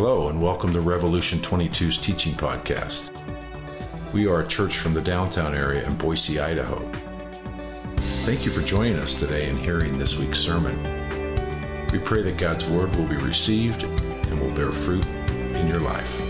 Hello, 0.00 0.28
and 0.28 0.40
welcome 0.40 0.72
to 0.74 0.80
Revolution 0.80 1.40
22's 1.40 1.98
teaching 1.98 2.32
podcast. 2.32 3.10
We 4.12 4.28
are 4.28 4.42
a 4.42 4.46
church 4.46 4.78
from 4.78 4.94
the 4.94 5.00
downtown 5.00 5.56
area 5.56 5.84
in 5.84 5.96
Boise, 5.96 6.38
Idaho. 6.38 6.78
Thank 8.22 8.44
you 8.44 8.52
for 8.52 8.60
joining 8.60 8.94
us 9.00 9.16
today 9.16 9.50
and 9.50 9.58
hearing 9.58 9.98
this 9.98 10.16
week's 10.16 10.38
sermon. 10.38 10.80
We 11.90 11.98
pray 11.98 12.22
that 12.22 12.36
God's 12.36 12.64
word 12.66 12.94
will 12.94 13.08
be 13.08 13.16
received 13.16 13.82
and 13.82 14.40
will 14.40 14.54
bear 14.54 14.70
fruit 14.70 15.04
in 15.04 15.66
your 15.66 15.80
life. 15.80 16.22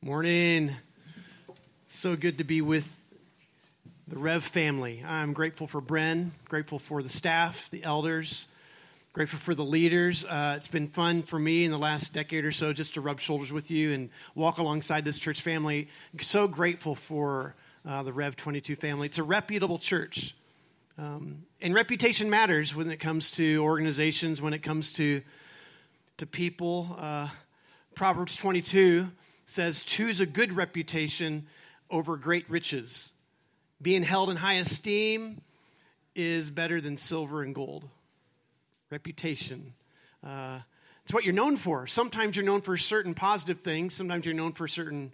Morning. 0.00 0.74
So 1.86 2.16
good 2.16 2.38
to 2.38 2.44
be 2.44 2.62
with 2.62 3.01
the 4.08 4.18
Rev 4.18 4.44
family. 4.44 5.04
I'm 5.06 5.32
grateful 5.32 5.66
for 5.66 5.80
Bren, 5.80 6.30
grateful 6.48 6.78
for 6.78 7.02
the 7.02 7.08
staff, 7.08 7.70
the 7.70 7.84
elders, 7.84 8.48
grateful 9.12 9.38
for 9.38 9.54
the 9.54 9.64
leaders. 9.64 10.24
Uh, 10.24 10.54
it's 10.56 10.68
been 10.68 10.88
fun 10.88 11.22
for 11.22 11.38
me 11.38 11.64
in 11.64 11.70
the 11.70 11.78
last 11.78 12.12
decade 12.12 12.44
or 12.44 12.52
so 12.52 12.72
just 12.72 12.94
to 12.94 13.00
rub 13.00 13.20
shoulders 13.20 13.52
with 13.52 13.70
you 13.70 13.92
and 13.92 14.10
walk 14.34 14.58
alongside 14.58 15.04
this 15.04 15.18
church 15.18 15.40
family. 15.40 15.88
So 16.20 16.48
grateful 16.48 16.94
for 16.94 17.54
uh, 17.86 18.02
the 18.02 18.12
Rev 18.12 18.36
22 18.36 18.76
family. 18.76 19.06
It's 19.06 19.18
a 19.18 19.22
reputable 19.22 19.78
church. 19.78 20.34
Um, 20.98 21.44
and 21.60 21.72
reputation 21.72 22.28
matters 22.28 22.74
when 22.74 22.90
it 22.90 22.98
comes 22.98 23.30
to 23.32 23.58
organizations, 23.58 24.42
when 24.42 24.52
it 24.52 24.62
comes 24.62 24.92
to, 24.94 25.22
to 26.18 26.26
people. 26.26 26.96
Uh, 26.98 27.28
Proverbs 27.94 28.36
22 28.36 29.10
says, 29.46 29.82
Choose 29.82 30.20
a 30.20 30.26
good 30.26 30.52
reputation 30.52 31.46
over 31.88 32.16
great 32.16 32.48
riches. 32.50 33.12
Being 33.82 34.04
held 34.04 34.30
in 34.30 34.36
high 34.36 34.54
esteem 34.54 35.40
is 36.14 36.50
better 36.50 36.80
than 36.80 36.96
silver 36.96 37.42
and 37.42 37.52
gold. 37.52 37.88
Reputation. 38.90 39.74
Uh, 40.24 40.60
it's 41.04 41.12
what 41.12 41.24
you're 41.24 41.34
known 41.34 41.56
for. 41.56 41.88
Sometimes 41.88 42.36
you're 42.36 42.44
known 42.44 42.60
for 42.60 42.76
certain 42.76 43.12
positive 43.12 43.60
things, 43.60 43.92
sometimes 43.92 44.24
you're 44.24 44.36
known 44.36 44.52
for 44.52 44.68
certain 44.68 45.12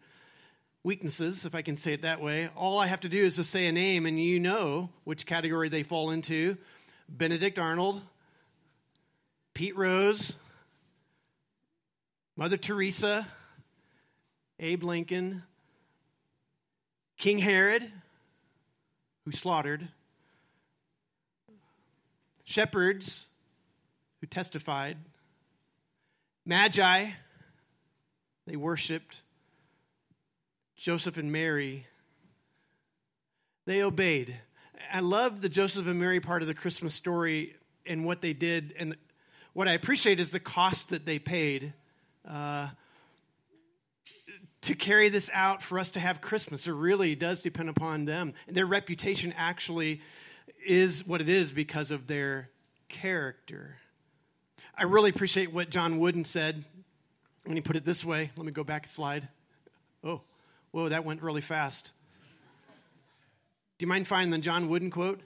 weaknesses, 0.82 1.46
if 1.46 1.54
I 1.54 1.62
can 1.62 1.78
say 1.78 1.94
it 1.94 2.02
that 2.02 2.20
way. 2.20 2.50
All 2.56 2.78
I 2.78 2.88
have 2.88 3.00
to 3.00 3.08
do 3.08 3.24
is 3.24 3.36
to 3.36 3.44
say 3.44 3.66
a 3.68 3.72
name, 3.72 4.04
and 4.04 4.20
you 4.20 4.38
know 4.38 4.90
which 5.04 5.24
category 5.24 5.70
they 5.70 5.82
fall 5.82 6.10
into 6.10 6.58
Benedict 7.08 7.58
Arnold, 7.58 8.02
Pete 9.54 9.76
Rose, 9.78 10.34
Mother 12.36 12.58
Teresa, 12.58 13.26
Abe 14.60 14.82
Lincoln, 14.84 15.42
King 17.16 17.38
Herod, 17.38 17.90
who 19.28 19.32
slaughtered, 19.32 19.86
shepherds 22.44 23.26
who 24.22 24.26
testified, 24.26 24.96
magi, 26.46 27.10
they 28.46 28.56
worshiped, 28.56 29.20
Joseph 30.76 31.18
and 31.18 31.30
Mary, 31.30 31.86
they 33.66 33.82
obeyed. 33.82 34.34
I 34.90 35.00
love 35.00 35.42
the 35.42 35.50
Joseph 35.50 35.86
and 35.86 36.00
Mary 36.00 36.20
part 36.20 36.40
of 36.40 36.48
the 36.48 36.54
Christmas 36.54 36.94
story 36.94 37.54
and 37.84 38.06
what 38.06 38.22
they 38.22 38.32
did. 38.32 38.72
And 38.78 38.96
what 39.52 39.68
I 39.68 39.72
appreciate 39.72 40.20
is 40.20 40.30
the 40.30 40.40
cost 40.40 40.88
that 40.88 41.04
they 41.04 41.18
paid. 41.18 41.74
Uh, 42.26 42.68
to 44.62 44.74
carry 44.74 45.08
this 45.08 45.30
out 45.32 45.62
for 45.62 45.78
us 45.78 45.90
to 45.92 46.00
have 46.00 46.20
Christmas. 46.20 46.66
It 46.66 46.72
really 46.72 47.14
does 47.14 47.42
depend 47.42 47.68
upon 47.68 48.04
them. 48.04 48.34
And 48.46 48.56
their 48.56 48.66
reputation 48.66 49.32
actually 49.36 50.00
is 50.66 51.06
what 51.06 51.20
it 51.20 51.28
is 51.28 51.52
because 51.52 51.90
of 51.90 52.06
their 52.06 52.50
character. 52.88 53.76
I 54.76 54.84
really 54.84 55.10
appreciate 55.10 55.52
what 55.52 55.70
John 55.70 55.98
Wooden 55.98 56.24
said 56.24 56.64
when 57.44 57.56
he 57.56 57.60
put 57.60 57.76
it 57.76 57.84
this 57.84 58.04
way. 58.04 58.30
Let 58.36 58.46
me 58.46 58.52
go 58.52 58.64
back 58.64 58.86
a 58.86 58.88
slide. 58.88 59.28
Oh, 60.02 60.22
whoa, 60.70 60.88
that 60.88 61.04
went 61.04 61.22
really 61.22 61.40
fast. 61.40 61.92
Do 63.78 63.84
you 63.84 63.88
mind 63.88 64.08
finding 64.08 64.30
the 64.30 64.38
John 64.38 64.68
Wooden 64.68 64.90
quote? 64.90 65.20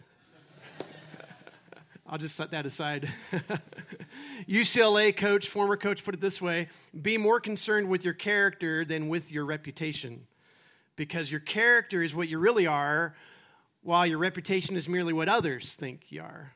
I'll 2.13 2.19
just 2.19 2.37
set 2.37 2.51
that 2.51 2.67
aside. 2.67 3.11
UCLA 4.47 5.17
coach, 5.17 5.49
former 5.49 5.79
coach, 5.79 6.05
put 6.05 6.13
it 6.13 6.21
this 6.21 6.43
way 6.43 6.69
be 7.01 7.17
more 7.17 7.41
concerned 7.41 7.89
with 7.89 8.05
your 8.05 8.13
character 8.13 8.85
than 8.85 9.09
with 9.09 9.33
your 9.33 9.47
reputation. 9.47 10.27
Because 10.95 11.31
your 11.31 11.41
character 11.41 12.03
is 12.03 12.15
what 12.15 12.29
you 12.29 12.39
really 12.39 12.67
are, 12.67 13.15
while 13.81 14.07
your 14.07 14.19
reputation 14.19 14.77
is 14.77 14.91
merely 14.91 15.15
what 15.15 15.31
others 15.31 15.75
think 15.75 16.03
you 16.11 16.21
are. 16.21 16.53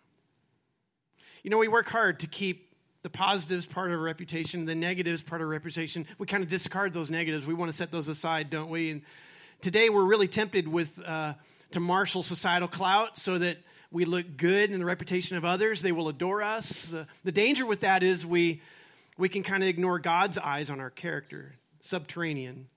You 1.42 1.48
know, 1.48 1.56
we 1.56 1.68
work 1.68 1.88
hard 1.88 2.20
to 2.20 2.26
keep 2.26 2.74
the 3.02 3.08
positives 3.08 3.64
part 3.64 3.90
of 3.90 3.98
our 3.98 4.04
reputation, 4.04 4.66
the 4.66 4.74
negatives 4.74 5.22
part 5.22 5.40
of 5.40 5.46
our 5.46 5.52
reputation. 5.52 6.04
We 6.18 6.26
kind 6.26 6.42
of 6.42 6.50
discard 6.50 6.92
those 6.92 7.10
negatives. 7.10 7.46
We 7.46 7.54
want 7.54 7.70
to 7.70 7.76
set 7.76 7.90
those 7.90 8.08
aside, 8.08 8.50
don't 8.50 8.68
we? 8.68 8.90
And 8.90 9.00
today 9.62 9.88
we're 9.88 10.04
really 10.04 10.28
tempted 10.28 10.68
with 10.68 11.02
uh, 11.02 11.32
to 11.70 11.80
marshal 11.80 12.22
societal 12.22 12.68
clout 12.68 13.16
so 13.16 13.38
that 13.38 13.56
we 13.90 14.04
look 14.04 14.36
good 14.36 14.70
in 14.70 14.78
the 14.78 14.84
reputation 14.84 15.36
of 15.36 15.44
others, 15.44 15.82
they 15.82 15.92
will 15.92 16.08
adore 16.08 16.42
us. 16.42 16.92
Uh, 16.92 17.04
the 17.24 17.32
danger 17.32 17.64
with 17.64 17.80
that 17.80 18.02
is 18.02 18.26
we, 18.26 18.60
we 19.16 19.28
can 19.28 19.42
kind 19.42 19.62
of 19.62 19.68
ignore 19.68 19.98
God's 19.98 20.38
eyes 20.38 20.70
on 20.70 20.80
our 20.80 20.90
character, 20.90 21.54
subterranean. 21.80 22.68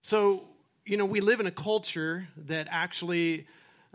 So, 0.00 0.48
you 0.84 0.96
know, 0.96 1.04
we 1.04 1.20
live 1.20 1.40
in 1.40 1.46
a 1.46 1.52
culture 1.52 2.28
that 2.36 2.66
actually 2.70 3.46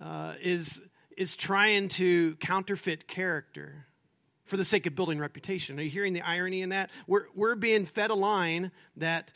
uh, 0.02 0.34
is, 0.42 0.82
is 1.18 1.36
trying 1.36 1.90
to 1.90 2.36
counterfeit 2.36 3.08
character 3.08 3.86
for 4.46 4.56
the 4.56 4.66
sake 4.66 4.86
of 4.86 4.96
building 4.96 5.20
reputation. 5.20 5.78
Are 5.78 5.84
you 5.84 5.90
hearing 5.90 6.14
the 6.14 6.22
irony 6.22 6.62
in 6.62 6.70
that? 6.70 6.90
We're, 7.06 7.26
we're 7.36 7.56
being 7.56 7.86
fed 7.86 8.12
a 8.12 8.16
line 8.16 8.72
that 8.96 9.34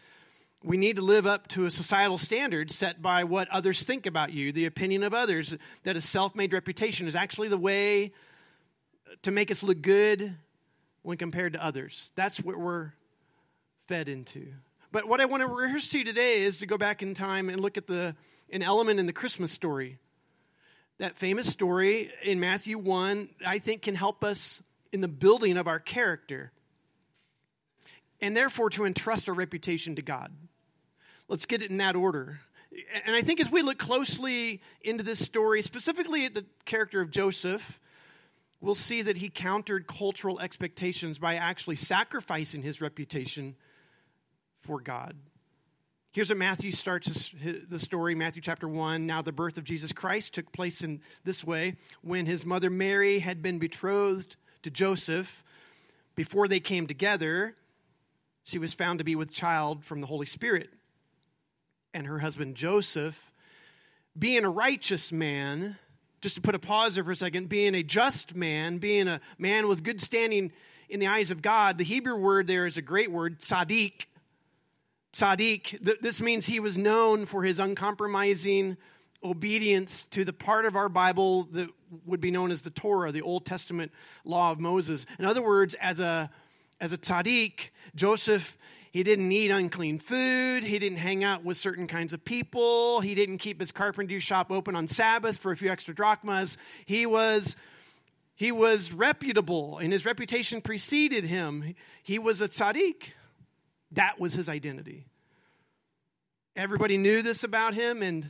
we 0.64 0.78
need 0.78 0.98
to 0.98 1.02
live 1.02 1.26
up 1.26 1.48
to 1.50 1.66
a 1.66 1.72
societal 1.72 2.18
standard 2.18 2.72
set 2.72 3.02
by 3.02 3.24
what 3.24 3.48
others 3.50 3.84
think 3.84 4.06
about 4.06 4.32
you, 4.32 4.52
the 4.52 4.66
opinion 4.66 5.04
of 5.04 5.14
others, 5.14 5.56
that 5.84 5.96
a 5.96 6.02
self 6.02 6.36
made 6.36 6.54
reputation 6.54 7.08
is 7.08 7.16
actually 7.16 7.48
the 7.48 7.58
way 7.58 8.12
to 9.24 9.32
make 9.32 9.50
us 9.50 9.64
look 9.64 9.82
good 9.82 10.36
when 11.02 11.18
compared 11.18 11.54
to 11.54 11.64
others. 11.64 12.12
That's 12.16 12.40
what 12.40 12.58
we're 12.58 12.94
fed 13.88 14.08
into. 14.08 14.48
But 14.92 15.08
what 15.08 15.20
I 15.20 15.26
want 15.26 15.42
to 15.42 15.48
rehearse 15.48 15.88
to 15.90 16.00
you 16.00 16.04
today 16.04 16.42
is 16.42 16.60
to 16.60 16.66
go 16.66 16.78
back 16.78 17.02
in 17.02 17.14
time 17.14 17.50
and 17.50 17.60
look 17.60 17.78
at 17.78 17.88
the, 17.88 18.16
an 18.52 18.62
element 18.62 19.00
in 19.00 19.08
the 19.08 19.14
Christmas 19.14 19.52
story. 19.52 19.98
That 21.00 21.18
famous 21.18 21.48
story 21.48 22.12
in 22.24 22.40
Matthew 22.40 22.78
1, 22.78 23.30
I 23.46 23.58
think, 23.58 23.82
can 23.82 23.96
help 23.96 24.24
us 24.24 24.62
in 24.92 25.02
the 25.02 25.08
building 25.08 25.58
of 25.58 25.68
our 25.68 25.80
character 25.80 26.52
and 28.22 28.38
therefore 28.38 28.70
to 28.72 28.86
entrust 28.86 29.28
our 29.28 29.34
reputation 29.34 29.96
to 29.96 30.02
God. 30.04 30.32
Let's 31.32 31.46
get 31.46 31.62
it 31.62 31.72
in 31.72 31.78
that 31.78 31.96
order. 31.96 32.42
And 33.06 33.16
I 33.16 33.22
think 33.22 33.40
as 33.40 33.50
we 33.50 33.62
look 33.62 33.78
closely 33.78 34.62
into 34.82 35.02
this 35.02 35.20
story, 35.20 35.62
specifically 35.62 36.26
at 36.26 36.34
the 36.34 36.44
character 36.66 37.00
of 37.00 37.10
Joseph, 37.10 37.80
we'll 38.60 38.76
see 38.76 39.02
that 39.02 39.16
he 39.16 39.30
countered 39.30 39.88
cultural 39.88 40.42
expectations 40.42 41.20
by 41.20 41.36
actually 41.36 41.78
sacrificing 41.78 42.64
his 42.64 42.82
reputation 42.82 43.56
for 44.60 44.82
God. 44.82 45.16
Here's 46.12 46.28
what 46.28 46.38
Matthew 46.38 46.74
starts 46.74 47.34
the 47.42 47.80
story, 47.80 48.14
Matthew 48.14 48.42
chapter 48.42 48.68
1. 48.68 49.08
Now, 49.08 49.22
the 49.22 49.32
birth 49.32 49.58
of 49.58 49.64
Jesus 49.64 49.94
Christ 49.94 50.34
took 50.34 50.52
place 50.52 50.82
in 50.82 51.00
this 51.24 51.46
way 51.46 51.78
when 52.02 52.26
his 52.26 52.46
mother 52.46 52.70
Mary 52.70 53.20
had 53.20 53.42
been 53.42 53.58
betrothed 53.58 54.36
to 54.64 54.70
Joseph. 54.70 55.46
Before 56.14 56.50
they 56.50 56.60
came 56.60 56.88
together, 56.88 57.56
she 58.44 58.60
was 58.60 58.74
found 58.74 59.00
to 59.00 59.06
be 59.06 59.16
with 59.16 59.32
child 59.32 59.86
from 59.86 60.02
the 60.02 60.08
Holy 60.08 60.26
Spirit 60.26 60.72
and 61.94 62.08
her 62.08 62.20
husband 62.20 62.56
Joseph, 62.56 63.32
being 64.18 64.44
a 64.44 64.50
righteous 64.50 65.12
man, 65.12 65.78
just 66.22 66.36
to 66.36 66.42
put 66.42 66.56
a 66.56 66.60
pause 66.60 66.96
there 66.96 67.04
for 67.04 67.12
a 67.12 67.16
second, 67.16 67.50
being 67.50 67.76
a 67.76 67.84
just 67.84 68.36
man, 68.36 68.78
being 68.78 69.08
a 69.08 69.20
man 69.38 69.68
with 69.68 69.84
good 69.84 70.02
standing 70.02 70.52
in 70.90 71.00
the 71.00 71.08
eyes 71.08 71.32
of 71.32 71.42
God, 71.42 71.78
the 71.78 71.84
Hebrew 71.84 72.18
word 72.18 72.48
there 72.48 72.68
is 72.68 72.78
a 72.78 72.82
great 72.82 73.12
word, 73.12 73.40
tzaddik. 73.40 74.06
Tzaddik, 75.14 76.02
this 76.02 76.22
means 76.22 76.46
he 76.46 76.60
was 76.60 76.78
known 76.78 77.26
for 77.26 77.44
his 77.44 77.60
uncompromising 77.60 78.78
obedience 79.24 80.06
to 80.06 80.26
the 80.26 80.34
part 80.34 80.66
of 80.66 80.76
our 80.76 80.90
Bible 80.90 81.44
that 81.52 81.70
would 82.06 82.22
be 82.22 82.32
known 82.32 82.52
as 82.52 82.62
the 82.62 82.70
Torah, 82.70 83.12
the 83.12 83.22
Old 83.22 83.46
Testament 83.46 83.92
law 84.26 84.52
of 84.52 84.60
Moses. 84.60 85.06
In 85.20 85.26
other 85.26 85.42
words, 85.42 85.74
as 85.76 86.00
a, 86.00 86.30
as 86.80 86.92
a 86.94 86.98
tzaddik, 86.98 87.70
Joseph 87.96 88.58
he 88.92 89.04
didn't 89.04 89.32
eat 89.32 89.52
unclean 89.52 90.00
food. 90.00 90.66
He 90.66 90.78
didn't 90.78 90.98
hang 90.98 91.24
out 91.24 91.46
with 91.46 91.56
certain 91.56 91.88
kinds 91.88 92.12
of 92.12 92.26
people. 92.26 93.00
He 93.00 93.16
didn't 93.16 93.38
keep 93.38 93.62
his 93.62 93.72
carpentry 93.72 94.20
shop 94.20 94.52
open 94.52 94.76
on 94.76 94.88
Sabbath 94.88 95.38
for 95.38 95.54
a 95.54 95.58
few 95.58 95.72
extra 95.72 95.96
drachmas. 95.96 96.58
He 96.86 97.06
was, 97.06 97.56
he 98.36 98.52
was 98.52 98.92
reputable, 98.92 99.78
and 99.78 99.94
his 99.94 100.06
reputation 100.06 100.60
preceded 100.60 101.24
him. 101.24 101.74
He 102.04 102.20
was 102.20 102.42
a 102.42 102.50
tzaddik. 102.50 103.14
That 103.94 104.20
was 104.20 104.34
his 104.34 104.50
identity. 104.50 105.06
Everybody 106.58 106.98
knew 106.98 107.22
this 107.22 107.46
about 107.46 107.74
him, 107.74 108.04
and 108.04 108.30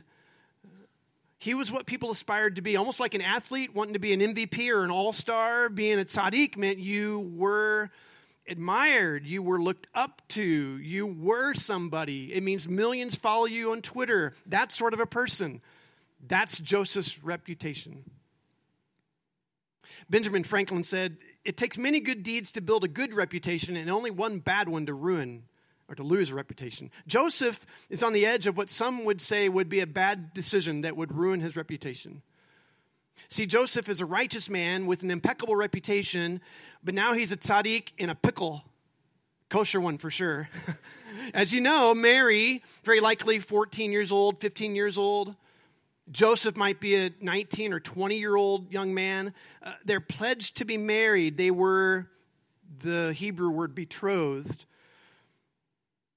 He 1.38 1.54
was 1.54 1.72
what 1.72 1.86
people 1.86 2.12
aspired 2.12 2.54
to 2.54 2.62
be, 2.62 2.76
almost 2.76 3.00
like 3.00 3.14
an 3.14 3.20
athlete 3.20 3.74
wanting 3.74 3.94
to 3.94 3.98
be 3.98 4.12
an 4.12 4.20
MVP 4.20 4.70
or 4.70 4.84
an 4.84 4.92
all 4.92 5.12
star. 5.12 5.68
Being 5.68 5.98
a 5.98 6.04
tzaddik 6.04 6.56
meant 6.56 6.78
you 6.78 7.32
were 7.34 7.90
admired, 8.46 9.26
you 9.26 9.42
were 9.42 9.60
looked 9.60 9.86
up 9.94 10.22
to, 10.28 10.42
you 10.78 11.06
were 11.06 11.54
somebody. 11.54 12.32
It 12.32 12.42
means 12.42 12.68
millions 12.68 13.14
follow 13.14 13.46
you 13.46 13.72
on 13.72 13.82
Twitter. 13.82 14.34
That 14.46 14.72
sort 14.72 14.94
of 14.94 15.00
a 15.00 15.06
person. 15.06 15.60
That's 16.26 16.58
Joseph's 16.58 17.22
reputation. 17.22 18.04
Benjamin 20.08 20.44
Franklin 20.44 20.82
said, 20.82 21.16
It 21.44 21.56
takes 21.56 21.78
many 21.78 22.00
good 22.00 22.22
deeds 22.22 22.52
to 22.52 22.60
build 22.60 22.84
a 22.84 22.88
good 22.88 23.14
reputation 23.14 23.76
and 23.76 23.90
only 23.90 24.10
one 24.10 24.38
bad 24.38 24.68
one 24.68 24.86
to 24.86 24.94
ruin 24.94 25.44
or 25.88 25.94
to 25.94 26.02
lose 26.02 26.30
a 26.30 26.34
reputation. 26.34 26.90
Joseph 27.06 27.66
is 27.90 28.02
on 28.02 28.12
the 28.12 28.24
edge 28.24 28.46
of 28.46 28.56
what 28.56 28.70
some 28.70 29.04
would 29.04 29.20
say 29.20 29.48
would 29.48 29.68
be 29.68 29.80
a 29.80 29.86
bad 29.86 30.32
decision 30.32 30.82
that 30.82 30.96
would 30.96 31.14
ruin 31.14 31.40
his 31.40 31.56
reputation. 31.56 32.22
See, 33.28 33.46
Joseph 33.46 33.88
is 33.88 34.00
a 34.00 34.06
righteous 34.06 34.50
man 34.50 34.86
with 34.86 35.02
an 35.02 35.10
impeccable 35.10 35.56
reputation, 35.56 36.40
but 36.84 36.94
now 36.94 37.14
he's 37.14 37.32
a 37.32 37.36
tzaddik 37.36 37.92
in 37.98 38.10
a 38.10 38.14
pickle. 38.14 38.64
Kosher 39.48 39.80
one 39.80 39.98
for 39.98 40.10
sure. 40.10 40.48
As 41.34 41.52
you 41.52 41.60
know, 41.60 41.94
Mary, 41.94 42.62
very 42.84 43.00
likely 43.00 43.38
14 43.38 43.92
years 43.92 44.10
old, 44.10 44.38
15 44.38 44.74
years 44.74 44.98
old. 44.98 45.36
Joseph 46.10 46.56
might 46.56 46.80
be 46.80 46.96
a 46.96 47.10
19 47.20 47.72
or 47.72 47.80
20 47.80 48.18
year 48.18 48.34
old 48.34 48.72
young 48.72 48.92
man. 48.92 49.32
Uh, 49.62 49.72
they're 49.84 50.00
pledged 50.00 50.56
to 50.56 50.64
be 50.64 50.76
married. 50.76 51.36
They 51.36 51.50
were 51.50 52.08
the 52.82 53.12
Hebrew 53.12 53.50
word 53.50 53.74
betrothed. 53.74 54.66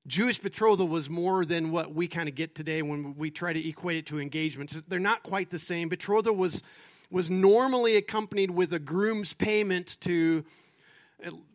Jewish 0.08 0.38
betrothal 0.38 0.88
was 0.88 1.10
more 1.10 1.46
than 1.46 1.72
what 1.72 1.94
we 1.94 2.08
kind 2.08 2.30
of 2.30 2.36
get 2.36 2.54
today 2.54 2.82
when 2.84 3.16
we 3.16 3.32
try 3.32 3.54
to 3.54 3.68
equate 3.68 3.98
it 3.98 4.06
to 4.08 4.20
engagements. 4.20 4.80
They're 4.88 5.00
not 5.00 5.24
quite 5.24 5.50
the 5.50 5.58
same. 5.58 5.90
Betrothal 5.90 6.36
was, 6.36 6.62
was 7.10 7.30
normally 7.30 7.96
accompanied 7.96 8.52
with 8.52 8.72
a 8.72 8.80
groom's 8.80 9.34
payment 9.34 9.98
to, 10.02 10.46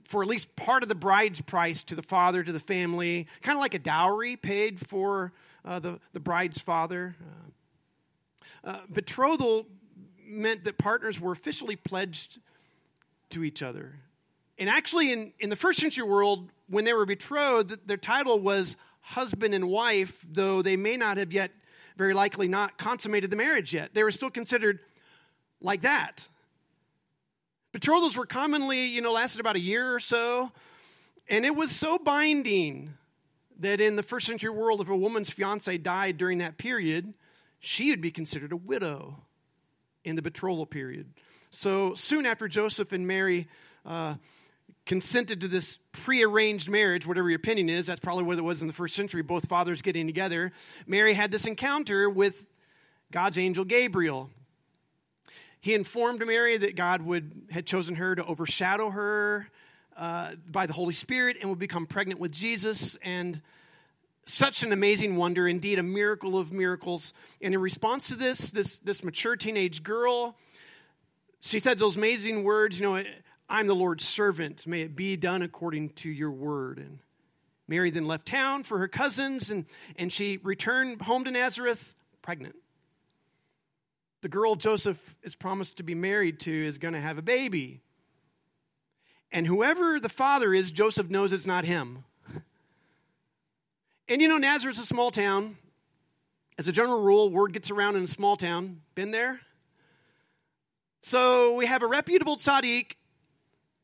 for 0.05 0.23
at 0.23 0.29
least 0.29 0.57
part 0.57 0.83
of 0.83 0.89
the 0.89 0.97
bride's 0.97 1.41
price 1.41 1.85
to 1.85 1.95
the 1.95 2.03
father, 2.03 2.43
to 2.43 2.53
the 2.53 2.59
family, 2.61 3.29
kind 3.43 3.57
of 3.57 3.61
like 3.61 3.75
a 3.75 3.79
dowry 3.79 4.35
paid 4.35 4.85
for 4.85 5.33
uh, 5.65 5.79
the, 5.79 6.01
the 6.13 6.21
bride's 6.21 6.59
father. 6.59 7.15
Uh, 8.65 8.81
betrothal 8.93 9.67
meant 10.27 10.65
that 10.65 10.77
partners 10.77 11.21
were 11.21 11.33
officially 11.33 11.77
pledged 11.77 12.41
to 13.31 13.45
each 13.45 13.63
other. 13.63 13.95
And 14.59 14.69
actually, 14.69 15.13
in, 15.13 15.33
in 15.39 15.51
the 15.51 15.57
first 15.57 15.79
century 15.79 16.05
world, 16.05 16.51
when 16.71 16.85
they 16.85 16.93
were 16.93 17.05
betrothed, 17.05 17.87
their 17.87 17.97
title 17.97 18.39
was 18.39 18.77
husband 19.01 19.55
and 19.55 19.69
wife, 19.69 20.25
though 20.31 20.63
they 20.63 20.77
may 20.77 20.97
not 20.97 21.17
have 21.19 21.33
yet, 21.33 21.51
very 21.97 22.15
likely 22.15 22.49
not 22.49 22.79
consummated 22.79 23.31
the 23.31 23.37
marriage 23.37 23.75
yet. 23.75 23.93
They 23.93 24.05
were 24.05 24.13
still 24.13 24.31
considered 24.31 24.79
like 25.61 25.83
that. 25.83 26.29
Betrothals 27.73 28.17
were 28.17 28.27
commonly, 28.27 28.87
you 28.87 29.01
know, 29.01 29.13
lasted 29.13 29.41
about 29.41 29.57
a 29.57 29.61
year 29.61 29.95
or 29.95 30.01
so, 30.01 30.53
and 31.29 31.45
it 31.45 31.55
was 31.55 31.71
so 31.71 31.99
binding 31.99 32.95
that 33.59 33.81
in 33.81 33.97
the 33.97 34.03
first 34.03 34.27
century 34.27 34.51
world, 34.51 34.81
if 34.81 34.89
a 34.89 34.97
woman's 34.97 35.31
fiance 35.31 35.77
died 35.79 36.17
during 36.17 36.39
that 36.39 36.57
period, 36.57 37.15
she 37.59 37.91
would 37.91 38.01
be 38.01 38.11
considered 38.11 38.53
a 38.53 38.57
widow 38.57 39.25
in 40.05 40.17
the 40.17 40.23
betrothal 40.23 40.67
period. 40.67 41.13
So 41.51 41.95
soon 41.95 42.27
after 42.27 42.49
Joseph 42.49 42.93
and 42.93 43.07
Mary 43.07 43.49
uh, 43.85 44.15
consented 44.91 45.41
to 45.41 45.47
this 45.47 45.79
prearranged 45.93 46.69
marriage, 46.69 47.07
whatever 47.07 47.31
your 47.31 47.37
opinion 47.37 47.69
is, 47.69 47.87
that's 47.87 48.01
probably 48.01 48.25
what 48.25 48.37
it 48.37 48.43
was 48.43 48.61
in 48.61 48.67
the 48.67 48.75
first 48.75 48.97
century, 48.97 49.23
both 49.23 49.47
fathers 49.47 49.83
getting 49.83 50.05
together. 50.05 50.51
Mary 50.85 51.15
had 51.15 51.31
this 51.31 51.47
encounter 51.47 52.11
with 52.11 52.49
God's 53.13 53.39
angel 53.39 53.65
Gabriel. 53.65 54.31
He 55.61 55.75
informed 55.75 56.27
Mary 56.27 56.57
that 56.57 56.75
God 56.75 57.03
would, 57.03 57.43
had 57.53 57.67
chosen 57.67 57.95
her 57.95 58.17
to 58.17 58.25
overshadow 58.25 58.91
her 58.91 59.47
uh, 59.97 60.33
by 60.51 60.67
the 60.67 60.73
Holy 60.73 60.93
Spirit 60.93 61.37
and 61.41 61.49
would 61.51 61.61
become 61.61 61.87
pregnant 61.87 62.19
with 62.19 62.33
Jesus. 62.33 62.97
And 63.01 63.41
such 64.25 64.65
an 64.65 64.73
amazing 64.73 65.15
wonder, 65.15 65.47
indeed, 65.47 65.79
a 65.79 65.85
miracle 65.85 66.37
of 66.37 66.51
miracles. 66.51 67.15
And 67.41 67.55
in 67.55 67.61
response 67.61 68.09
to 68.09 68.17
this, 68.17 68.51
this, 68.51 68.79
this 68.79 69.05
mature 69.05 69.37
teenage 69.37 69.85
girl, 69.85 70.37
she 71.39 71.61
said 71.61 71.79
those 71.79 71.97
amazing 71.97 72.43
words, 72.43 72.77
you 72.77 72.85
know, 72.85 73.05
I'm 73.51 73.67
the 73.67 73.75
Lord's 73.75 74.07
servant. 74.07 74.67
May 74.67 74.83
it 74.83 74.95
be 74.95 75.17
done 75.17 75.43
according 75.43 75.91
to 75.91 76.09
your 76.09 76.31
word. 76.31 76.79
And 76.79 77.01
Mary 77.67 77.91
then 77.91 78.07
left 78.07 78.27
town 78.27 78.63
for 78.63 78.79
her 78.79 78.89
cousins, 78.89 79.51
and, 79.51 79.67
and 79.97 80.13
she 80.13 80.39
returned 80.43 81.03
home 81.03 81.25
to 81.25 81.31
Nazareth 81.33 81.97
pregnant. 82.23 82.55
The 84.23 84.29
girl 84.29 84.55
Joseph 84.55 85.17
is 85.23 85.35
promised 85.35 85.77
to 85.79 85.83
be 85.83 85.95
married 85.95 86.39
to 86.41 86.53
is 86.53 86.79
going 86.79 86.95
to 86.95 87.01
have 87.01 87.19
a 87.19 87.23
baby. 87.23 87.81
And 89.33 89.47
whoever 89.47 89.99
the 89.99 90.09
father 90.09 90.55
is, 90.55 90.71
Joseph 90.71 91.11
knows 91.11 91.33
it's 91.33 91.47
not 91.47 91.65
him. 91.65 92.05
And 94.09 94.21
you 94.21 94.29
know, 94.29 94.39
Nazareth's 94.39 94.81
a 94.81 94.87
small 94.87 95.11
town. 95.11 95.57
As 96.59 96.69
a 96.69 96.73
general 96.73 97.01
rule, 97.01 97.31
word 97.31 97.53
gets 97.53 97.71
around 97.71 97.97
in 97.97 98.05
a 98.05 98.09
small 98.09 98.37
town. 98.37 98.83
Been 98.95 99.13
there? 99.13 99.41
So 101.03 101.55
we 101.55 101.67
have 101.67 101.83
a 101.83 101.87
reputable 101.87 102.37
tzaddik 102.37 102.97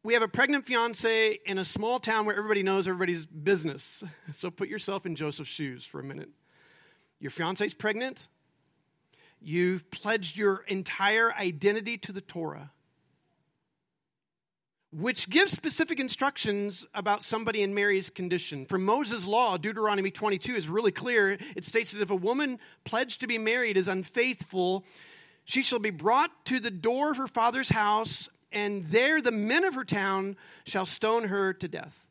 we 0.06 0.14
have 0.14 0.22
a 0.22 0.28
pregnant 0.28 0.64
fiance 0.64 1.36
in 1.46 1.58
a 1.58 1.64
small 1.64 1.98
town 1.98 2.26
where 2.26 2.36
everybody 2.36 2.62
knows 2.62 2.86
everybody's 2.86 3.26
business. 3.26 4.04
So 4.32 4.52
put 4.52 4.68
yourself 4.68 5.04
in 5.04 5.16
Joseph's 5.16 5.50
shoes 5.50 5.84
for 5.84 5.98
a 5.98 6.04
minute. 6.04 6.28
Your 7.18 7.30
fiance's 7.30 7.74
pregnant. 7.74 8.28
You've 9.40 9.90
pledged 9.90 10.36
your 10.36 10.64
entire 10.68 11.32
identity 11.32 11.98
to 11.98 12.12
the 12.12 12.20
Torah, 12.20 12.70
which 14.92 15.28
gives 15.28 15.50
specific 15.50 15.98
instructions 15.98 16.86
about 16.94 17.24
somebody 17.24 17.62
in 17.62 17.74
Mary's 17.74 18.08
condition. 18.08 18.64
From 18.66 18.84
Moses' 18.84 19.26
law, 19.26 19.56
Deuteronomy 19.56 20.12
22 20.12 20.54
is 20.54 20.68
really 20.68 20.92
clear. 20.92 21.36
It 21.56 21.64
states 21.64 21.90
that 21.92 22.02
if 22.02 22.10
a 22.10 22.16
woman 22.16 22.60
pledged 22.84 23.20
to 23.22 23.26
be 23.26 23.38
married 23.38 23.76
is 23.76 23.88
unfaithful, 23.88 24.84
she 25.44 25.62
shall 25.62 25.80
be 25.80 25.90
brought 25.90 26.44
to 26.46 26.60
the 26.60 26.70
door 26.70 27.10
of 27.10 27.16
her 27.16 27.28
father's 27.28 27.70
house 27.70 28.28
and 28.56 28.86
there 28.86 29.20
the 29.20 29.30
men 29.30 29.64
of 29.64 29.74
her 29.74 29.84
town 29.84 30.34
shall 30.64 30.86
stone 30.86 31.24
her 31.24 31.52
to 31.52 31.68
death. 31.68 32.06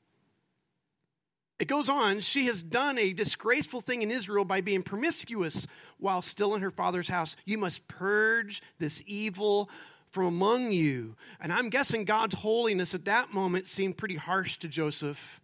It 1.58 1.68
goes 1.68 1.90
on, 1.90 2.20
she 2.20 2.46
has 2.46 2.62
done 2.62 3.00
a 3.00 3.14
disgraceful 3.14 3.82
thing 3.82 4.04
in 4.04 4.12
Israel 4.12 4.46
by 4.46 4.62
being 4.62 4.84
promiscuous 4.84 5.66
while 5.98 6.22
still 6.22 6.54
in 6.54 6.62
her 6.62 6.70
father's 6.70 7.08
house. 7.08 7.36
You 7.46 7.58
must 7.58 7.88
purge 7.88 8.62
this 8.78 9.02
evil 9.08 9.72
from 10.12 10.26
among 10.26 10.72
you. 10.72 11.16
And 11.42 11.52
I'm 11.52 11.70
guessing 11.70 12.06
God's 12.06 12.36
holiness 12.36 12.94
at 12.94 13.06
that 13.06 13.34
moment 13.34 13.66
seemed 13.66 13.98
pretty 13.98 14.18
harsh 14.18 14.58
to 14.60 14.68
Joseph. 14.68 15.42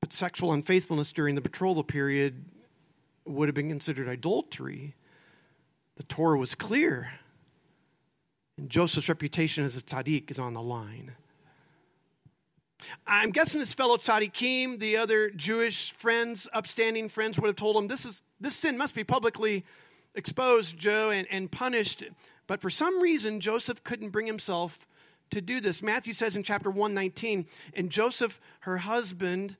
But 0.00 0.12
sexual 0.12 0.52
unfaithfulness 0.52 1.12
during 1.12 1.34
the 1.34 1.40
betrothal 1.40 1.82
period 1.82 2.44
would 3.24 3.48
have 3.48 3.54
been 3.54 3.70
considered 3.70 4.06
adultery. 4.06 4.96
The 5.96 6.02
Torah 6.02 6.38
was 6.38 6.54
clear. 6.54 7.10
And 8.58 8.68
Joseph's 8.68 9.08
reputation 9.08 9.64
as 9.64 9.76
a 9.76 9.80
tzaddik 9.80 10.30
is 10.30 10.38
on 10.38 10.52
the 10.52 10.60
line. 10.60 11.12
I'm 13.06 13.30
guessing 13.30 13.60
his 13.60 13.72
fellow 13.72 13.96
tzaddikim, 13.96 14.80
the 14.80 14.96
other 14.96 15.30
Jewish 15.30 15.92
friends, 15.92 16.48
upstanding 16.52 17.08
friends, 17.08 17.38
would 17.38 17.46
have 17.46 17.56
told 17.56 17.76
him 17.76 17.88
this, 17.88 18.04
is, 18.04 18.22
this 18.40 18.56
sin 18.56 18.76
must 18.76 18.94
be 18.94 19.04
publicly 19.04 19.64
exposed, 20.14 20.76
Joe, 20.76 21.10
and, 21.10 21.26
and 21.30 21.50
punished. 21.50 22.02
But 22.46 22.60
for 22.60 22.70
some 22.70 23.00
reason, 23.00 23.40
Joseph 23.40 23.84
couldn't 23.84 24.10
bring 24.10 24.26
himself 24.26 24.86
to 25.30 25.40
do 25.40 25.60
this. 25.60 25.82
Matthew 25.82 26.12
says 26.12 26.34
in 26.34 26.42
chapter 26.42 26.70
119, 26.70 27.46
and 27.74 27.90
Joseph, 27.90 28.40
her 28.60 28.78
husband, 28.78 29.56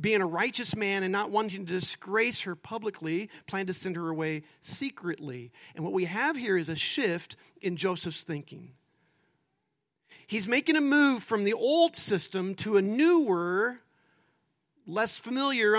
being 0.00 0.20
a 0.20 0.26
righteous 0.26 0.74
man 0.74 1.02
and 1.02 1.12
not 1.12 1.30
wanting 1.30 1.66
to 1.66 1.72
disgrace 1.72 2.42
her 2.42 2.56
publicly, 2.56 3.30
planned 3.46 3.68
to 3.68 3.74
send 3.74 3.96
her 3.96 4.08
away 4.08 4.42
secretly. 4.62 5.52
And 5.74 5.84
what 5.84 5.92
we 5.92 6.06
have 6.06 6.36
here 6.36 6.56
is 6.56 6.68
a 6.68 6.76
shift 6.76 7.36
in 7.60 7.76
Joseph's 7.76 8.22
thinking. 8.22 8.72
He's 10.26 10.48
making 10.48 10.76
a 10.76 10.80
move 10.80 11.22
from 11.22 11.44
the 11.44 11.52
old 11.52 11.96
system 11.96 12.54
to 12.56 12.76
a 12.76 12.82
newer, 12.82 13.80
less 14.86 15.18
familiar, 15.18 15.76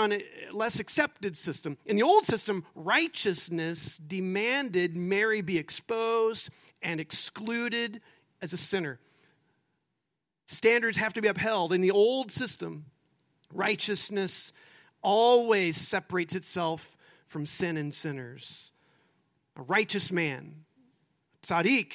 less 0.52 0.80
accepted 0.80 1.36
system. 1.36 1.76
In 1.84 1.96
the 1.96 2.02
old 2.02 2.24
system, 2.24 2.64
righteousness 2.74 3.98
demanded 3.98 4.96
Mary 4.96 5.42
be 5.42 5.58
exposed 5.58 6.48
and 6.80 7.00
excluded 7.00 8.00
as 8.40 8.52
a 8.52 8.56
sinner. 8.56 9.00
Standards 10.46 10.96
have 10.96 11.12
to 11.14 11.20
be 11.20 11.28
upheld. 11.28 11.72
In 11.72 11.80
the 11.80 11.90
old 11.90 12.30
system, 12.30 12.86
Righteousness 13.52 14.52
always 15.02 15.76
separates 15.76 16.34
itself 16.34 16.96
from 17.26 17.46
sin 17.46 17.76
and 17.76 17.92
sinners. 17.92 18.72
A 19.56 19.62
righteous 19.62 20.10
man, 20.10 20.64
tzaddik, 21.42 21.92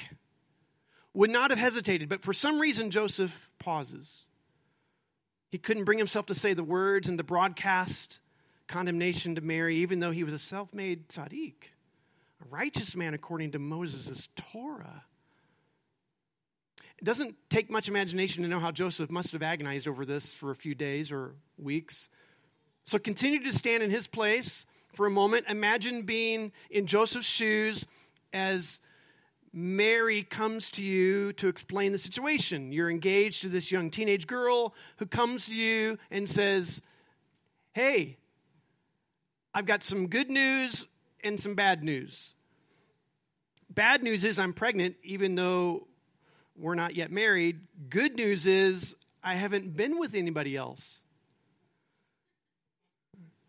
would 1.14 1.30
not 1.30 1.50
have 1.50 1.60
hesitated, 1.60 2.10
but 2.10 2.22
for 2.22 2.34
some 2.34 2.60
reason 2.60 2.90
Joseph 2.90 3.50
pauses. 3.60 4.26
He 5.50 5.58
couldn't 5.58 5.84
bring 5.84 5.98
himself 5.98 6.26
to 6.28 6.36
say 6.36 6.54
the 6.54 6.64
words 6.64 7.10
and 7.10 7.18
to 7.18 7.24
broadcast 7.24 8.20
condemnation 8.68 9.36
to 9.36 9.42
Mary, 9.42 9.76
even 9.76 10.00
though 10.00 10.12
he 10.12 10.24
was 10.24 10.34
a 10.34 10.40
self 10.40 10.74
made 10.74 11.10
tzaddik, 11.10 11.72
a 12.42 12.50
righteous 12.50 12.96
man 12.96 13.14
according 13.14 13.52
to 13.52 13.60
Moses' 13.60 14.30
Torah. 14.36 15.04
It 17.02 17.06
doesn't 17.06 17.36
take 17.50 17.72
much 17.72 17.88
imagination 17.88 18.44
to 18.44 18.50
know 18.50 18.60
how 18.60 18.70
Joseph 18.70 19.10
must 19.10 19.32
have 19.32 19.42
agonized 19.42 19.88
over 19.88 20.06
this 20.06 20.36
for 20.36 20.52
a 20.52 20.56
few 20.56 20.76
days 20.76 21.12
or 21.12 21.34
weeks. 21.58 22.08
So 22.84 23.00
continue 23.00 23.42
to 23.44 23.52
stand 23.52 23.82
in 23.82 23.90
his 23.90 24.06
place 24.06 24.68
for 24.94 25.08
a 25.08 25.10
moment. 25.10 25.46
Imagine 25.50 26.04
being 26.04 26.52
in 26.70 26.86
Joseph's 26.86 27.26
shoes 27.26 27.88
as 28.34 28.80
Mary 29.52 30.22
comes 30.22 30.70
to 30.72 30.84
you 30.84 31.34
to 31.34 31.48
explain 31.48 31.92
the 31.92 31.98
situation. 31.98 32.72
You're 32.72 32.90
engaged 32.90 33.42
to 33.42 33.50
this 33.50 33.72
young 33.72 33.90
teenage 33.90 34.28
girl 34.28 34.76
who 34.98 35.08
comes 35.08 35.48
to 35.48 35.56
you 35.56 35.98
and 36.12 36.30
says, 36.30 36.84
Hey, 37.74 38.18
I've 39.56 39.66
got 39.66 39.82
some 39.82 40.08
good 40.08 40.30
news 40.30 40.86
and 41.24 41.40
some 41.40 41.56
bad 41.56 41.84
news. 41.84 42.36
Bad 43.72 44.04
news 44.04 44.24
is 44.24 44.38
I'm 44.38 44.54
pregnant, 44.54 44.98
even 45.04 45.34
though 45.34 45.88
we're 46.58 46.76
not 46.76 46.96
yet 46.96 47.12
married. 47.12 47.62
Good 47.90 48.16
news 48.16 48.46
is 48.46 48.96
I 49.24 49.36
haven't 49.36 49.76
been 49.76 49.98
with 49.98 50.16
anybody 50.16 50.56
else. 50.56 51.02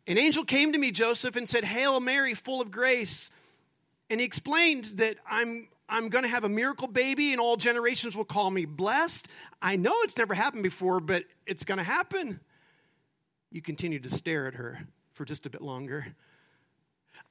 An 0.06 0.18
angel 0.18 0.44
came 0.44 0.72
to 0.72 0.78
me, 0.78 0.90
Joseph, 0.90 1.36
and 1.36 1.48
said, 1.48 1.64
Hail 1.64 2.00
Mary, 2.00 2.34
full 2.34 2.60
of 2.60 2.70
grace. 2.70 3.30
And 4.10 4.20
he 4.20 4.26
explained 4.26 4.84
that 4.96 5.16
I'm, 5.28 5.68
I'm 5.88 6.08
going 6.08 6.24
to 6.24 6.30
have 6.30 6.44
a 6.44 6.48
miracle 6.48 6.88
baby, 6.88 7.32
and 7.32 7.40
all 7.40 7.56
generations 7.56 8.16
will 8.16 8.24
call 8.24 8.50
me 8.50 8.64
blessed. 8.64 9.28
I 9.60 9.76
know 9.76 9.92
it's 10.02 10.18
never 10.18 10.34
happened 10.34 10.64
before, 10.64 11.00
but 11.00 11.24
it's 11.46 11.64
going 11.64 11.78
to 11.78 11.84
happen. 11.84 12.40
You 13.50 13.62
continue 13.62 14.00
to 14.00 14.10
stare 14.10 14.46
at 14.46 14.54
her 14.54 14.80
for 15.12 15.24
just 15.24 15.46
a 15.46 15.50
bit 15.50 15.62
longer. 15.62 16.14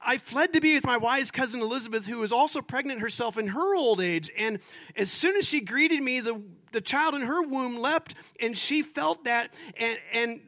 I 0.04 0.18
fled 0.18 0.52
to 0.54 0.60
be 0.60 0.74
with 0.74 0.84
my 0.84 0.96
wise 0.96 1.30
cousin 1.30 1.60
Elizabeth, 1.60 2.06
who 2.06 2.18
was 2.18 2.32
also 2.32 2.60
pregnant 2.60 3.00
herself 3.00 3.38
in 3.38 3.48
her 3.48 3.76
old 3.76 4.00
age. 4.00 4.30
And 4.36 4.58
as 4.96 5.10
soon 5.10 5.36
as 5.36 5.46
she 5.46 5.60
greeted 5.60 6.02
me, 6.02 6.20
the, 6.20 6.42
the 6.72 6.80
child 6.80 7.14
in 7.14 7.22
her 7.22 7.42
womb 7.42 7.78
leapt, 7.78 8.14
and 8.40 8.58
she 8.58 8.82
felt 8.82 9.24
that 9.24 9.54
and, 9.76 9.98
and 10.12 10.40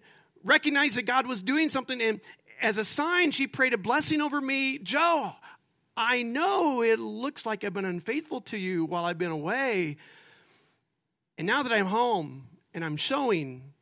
recognized 0.43 0.97
that 0.97 1.07
God 1.07 1.26
was 1.26 1.41
doing 1.41 1.69
something. 1.69 2.00
And 2.00 2.21
as 2.61 2.79
a 2.79 2.85
sign, 2.85 3.31
she 3.31 3.47
prayed 3.47 3.75
a 3.75 3.79
blessing 3.79 4.21
over 4.21 4.41
me. 4.41 4.79
Joe, 4.79 5.33
I 5.97 6.23
know 6.23 6.83
it 6.83 6.99
looks 6.99 7.47
like 7.47 7.62
I've 7.62 7.75
been 7.75 7.85
unfaithful 7.85 8.41
to 8.43 8.59
you 8.59 8.85
while 8.85 9.05
I've 9.05 9.19
been 9.19 9.31
away. 9.31 9.99
And 11.38 11.47
now 11.47 11.62
that 11.62 11.73
I'm 11.73 11.87
home 11.87 12.49
and 12.73 12.85
I'm 12.85 12.97
showing 12.97 13.73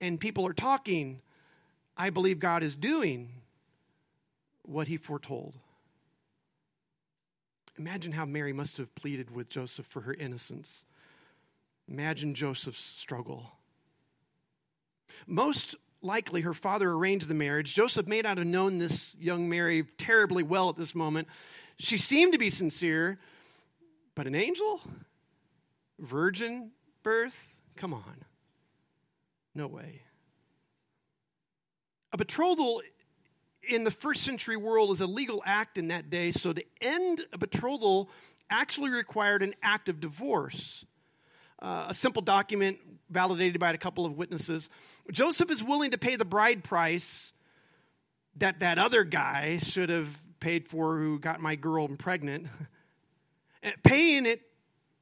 and 0.00 0.18
people 0.18 0.46
are 0.46 0.52
talking, 0.52 1.20
I 1.96 2.10
believe 2.10 2.38
God 2.38 2.62
is 2.62 2.76
doing 2.76 3.41
what 4.62 4.88
he 4.88 4.96
foretold. 4.96 5.56
Imagine 7.78 8.12
how 8.12 8.24
Mary 8.24 8.52
must 8.52 8.76
have 8.76 8.94
pleaded 8.94 9.30
with 9.30 9.48
Joseph 9.48 9.86
for 9.86 10.02
her 10.02 10.14
innocence. 10.14 10.84
Imagine 11.88 12.34
Joseph's 12.34 12.82
struggle. 12.82 13.52
Most 15.26 15.74
likely, 16.02 16.42
her 16.42 16.54
father 16.54 16.90
arranged 16.90 17.28
the 17.28 17.34
marriage. 17.34 17.74
Joseph 17.74 18.06
may 18.06 18.22
not 18.22 18.38
have 18.38 18.46
known 18.46 18.78
this 18.78 19.14
young 19.18 19.48
Mary 19.48 19.84
terribly 19.98 20.42
well 20.42 20.68
at 20.68 20.76
this 20.76 20.94
moment. 20.94 21.28
She 21.78 21.96
seemed 21.96 22.32
to 22.32 22.38
be 22.38 22.50
sincere, 22.50 23.18
but 24.14 24.26
an 24.26 24.34
angel? 24.34 24.80
Virgin 25.98 26.70
birth? 27.02 27.54
Come 27.76 27.94
on. 27.94 28.24
No 29.54 29.66
way. 29.66 30.02
A 32.12 32.16
betrothal 32.16 32.82
in 33.68 33.84
the 33.84 33.90
first 33.90 34.22
century 34.22 34.56
world 34.56 34.90
is 34.90 35.00
a 35.00 35.06
legal 35.06 35.42
act 35.44 35.78
in 35.78 35.88
that 35.88 36.10
day, 36.10 36.32
so 36.32 36.52
to 36.52 36.64
end 36.80 37.24
a 37.32 37.38
betrothal 37.38 38.10
actually 38.50 38.90
required 38.90 39.42
an 39.42 39.54
act 39.62 39.88
of 39.88 40.00
divorce. 40.00 40.84
Uh, 41.60 41.86
a 41.88 41.94
simple 41.94 42.22
document 42.22 42.78
validated 43.08 43.60
by 43.60 43.70
a 43.70 43.78
couple 43.78 44.04
of 44.04 44.16
witnesses. 44.16 44.68
Joseph 45.10 45.50
is 45.50 45.62
willing 45.62 45.92
to 45.92 45.98
pay 45.98 46.16
the 46.16 46.24
bride 46.24 46.64
price 46.64 47.32
that 48.36 48.60
that 48.60 48.78
other 48.78 49.04
guy 49.04 49.58
should 49.58 49.88
have 49.88 50.18
paid 50.40 50.66
for 50.66 50.98
who 50.98 51.18
got 51.18 51.40
my 51.40 51.54
girl 51.54 51.86
pregnant. 51.88 52.48
Paying 53.84 54.26
it 54.26 54.40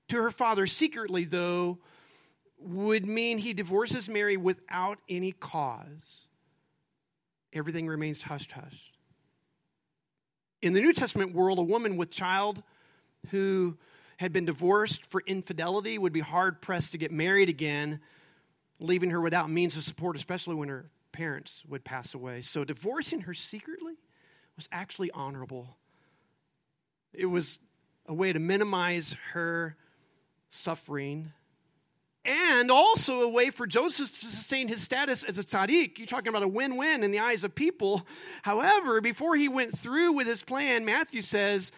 to 0.09 0.17
her 0.17 0.31
father 0.31 0.67
secretly, 0.67 1.25
though, 1.25 1.79
would 2.59 3.07
mean 3.07 3.38
he 3.38 3.55
divorces 3.55 4.07
Mary 4.09 4.37
without 4.37 4.99
any 5.09 5.33
cause 5.33 6.20
everything 7.52 7.87
remains 7.87 8.23
hushed 8.23 8.52
hush. 8.52 8.92
In 10.62 10.73
the 10.73 10.80
New 10.80 10.92
Testament 10.92 11.35
world, 11.35 11.59
a 11.59 11.62
woman 11.62 11.97
with 11.97 12.11
child 12.11 12.62
who 13.30 13.78
had 14.19 14.33
been 14.33 14.45
divorced 14.45 15.07
for 15.07 15.23
infidelity 15.26 15.97
would 15.97 16.12
be 16.12 16.21
hard 16.21 16.61
pressed 16.61 16.92
to 16.92 16.99
get 16.99 17.11
married 17.11 17.49
again, 17.49 18.00
leaving 18.78 19.11
her 19.11 19.21
without 19.21 19.50
means 19.50 19.76
of 19.76 19.83
support, 19.83 20.16
especially 20.16 20.54
when 20.54 20.69
her 20.69 20.90
parents 21.12 21.62
would 21.66 21.85
pass 21.85 22.12
away. 22.12 22.42
So, 22.42 22.64
divorcing 22.64 23.23
her 23.23 23.35
secretly 23.35 23.95
was 24.57 24.69
actually 24.71 25.11
honorable. 25.12 25.78
It 27.14 27.26
was 27.26 27.59
a 28.07 28.14
way 28.14 28.33
to 28.33 28.38
minimize 28.38 29.16
her 29.33 29.76
suffering 30.50 31.33
and 32.25 32.71
also 32.71 33.23
a 33.23 33.29
way 33.29 33.50
for 33.50 33.67
Joseph 33.67 34.19
to 34.21 34.27
sustain 34.27 34.69
his 34.69 34.83
status 34.83 35.25
as 35.25 35.39
a 35.39 35.45
tzaddik. 35.45 35.99
You're 35.99 36.07
talking 36.07 36.29
about 36.29 36.43
a 36.43 36.49
win 36.49 36.77
win 36.77 37.03
in 37.03 37.11
the 37.11 37.19
eyes 37.19 37.45
of 37.45 37.55
people. 37.55 38.07
However, 38.43 39.00
before 39.00 39.37
he 39.37 39.49
went 39.49 39.77
through 39.77 40.12
with 40.12 40.27
his 40.27 40.43
plan, 40.43 40.85
Matthew 40.85 41.23
says, 41.23 41.73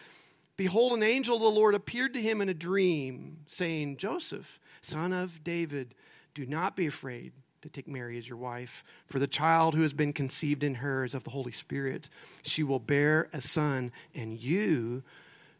Behold, 0.57 0.93
an 0.93 1.03
angel 1.03 1.37
of 1.37 1.41
the 1.41 1.49
Lord 1.49 1.75
appeared 1.75 2.13
to 2.13 2.21
him 2.21 2.41
in 2.41 2.49
a 2.49 2.53
dream, 2.53 3.39
saying, 3.47 3.97
Joseph, 3.97 4.59
son 4.81 5.13
of 5.13 5.43
David, 5.43 5.95
do 6.33 6.45
not 6.45 6.75
be 6.75 6.85
afraid 6.85 7.31
to 7.61 7.69
take 7.69 7.87
Mary 7.87 8.17
as 8.17 8.27
your 8.27 8.37
wife, 8.37 8.83
for 9.05 9.19
the 9.19 9.27
child 9.27 9.73
who 9.73 9.81
has 9.81 9.93
been 9.93 10.13
conceived 10.13 10.63
in 10.63 10.75
her 10.75 11.05
is 11.05 11.13
of 11.13 11.23
the 11.23 11.29
Holy 11.29 11.51
Spirit. 11.51 12.09
She 12.43 12.61
will 12.61 12.79
bear 12.79 13.29
a 13.33 13.41
son, 13.41 13.91
and 14.13 14.37
you 14.37 15.03